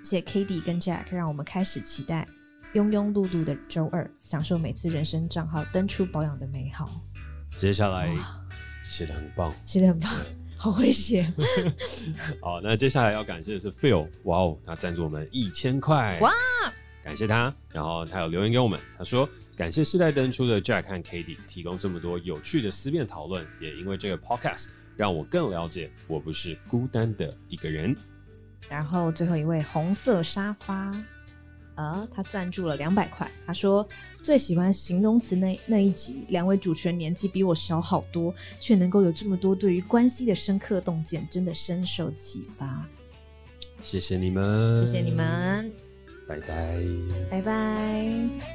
[0.01, 2.25] 谢谢 Cady 跟 Jack，让我们开始期待
[2.73, 6.89] 庸庸碌碌的周二，享受每次人生账号登出保养的美好。
[7.57, 8.15] 接下来
[8.81, 10.09] 写的很棒，写的很棒，
[10.55, 11.29] 好会写。
[12.39, 16.31] 好，那接下来要感谢的是 Phil，哇哦，他赞助我们一千块，哇！
[17.03, 27.95] 感谢他，然后他有留言给我们，他说感谢世代登出的 Jack 和 Cady 提供这么多有趣的思辨讨论，也因为这个 Podcast 让我更了解我不是孤单的一个人。
[28.69, 30.95] 然后最后一位红色沙发，
[31.75, 33.85] 呃，他赞助了两百块，他说
[34.21, 42.87] 最喜欢形容词那那一集，两位主持人年纪比我小好多，却能够有这么多对于关系的深刻洞见，真的深受启发。
[43.81, 45.90] 谢谢你们，谢谢你们。
[46.31, 46.55] 拜拜。
[47.29, 48.51] 拜拜。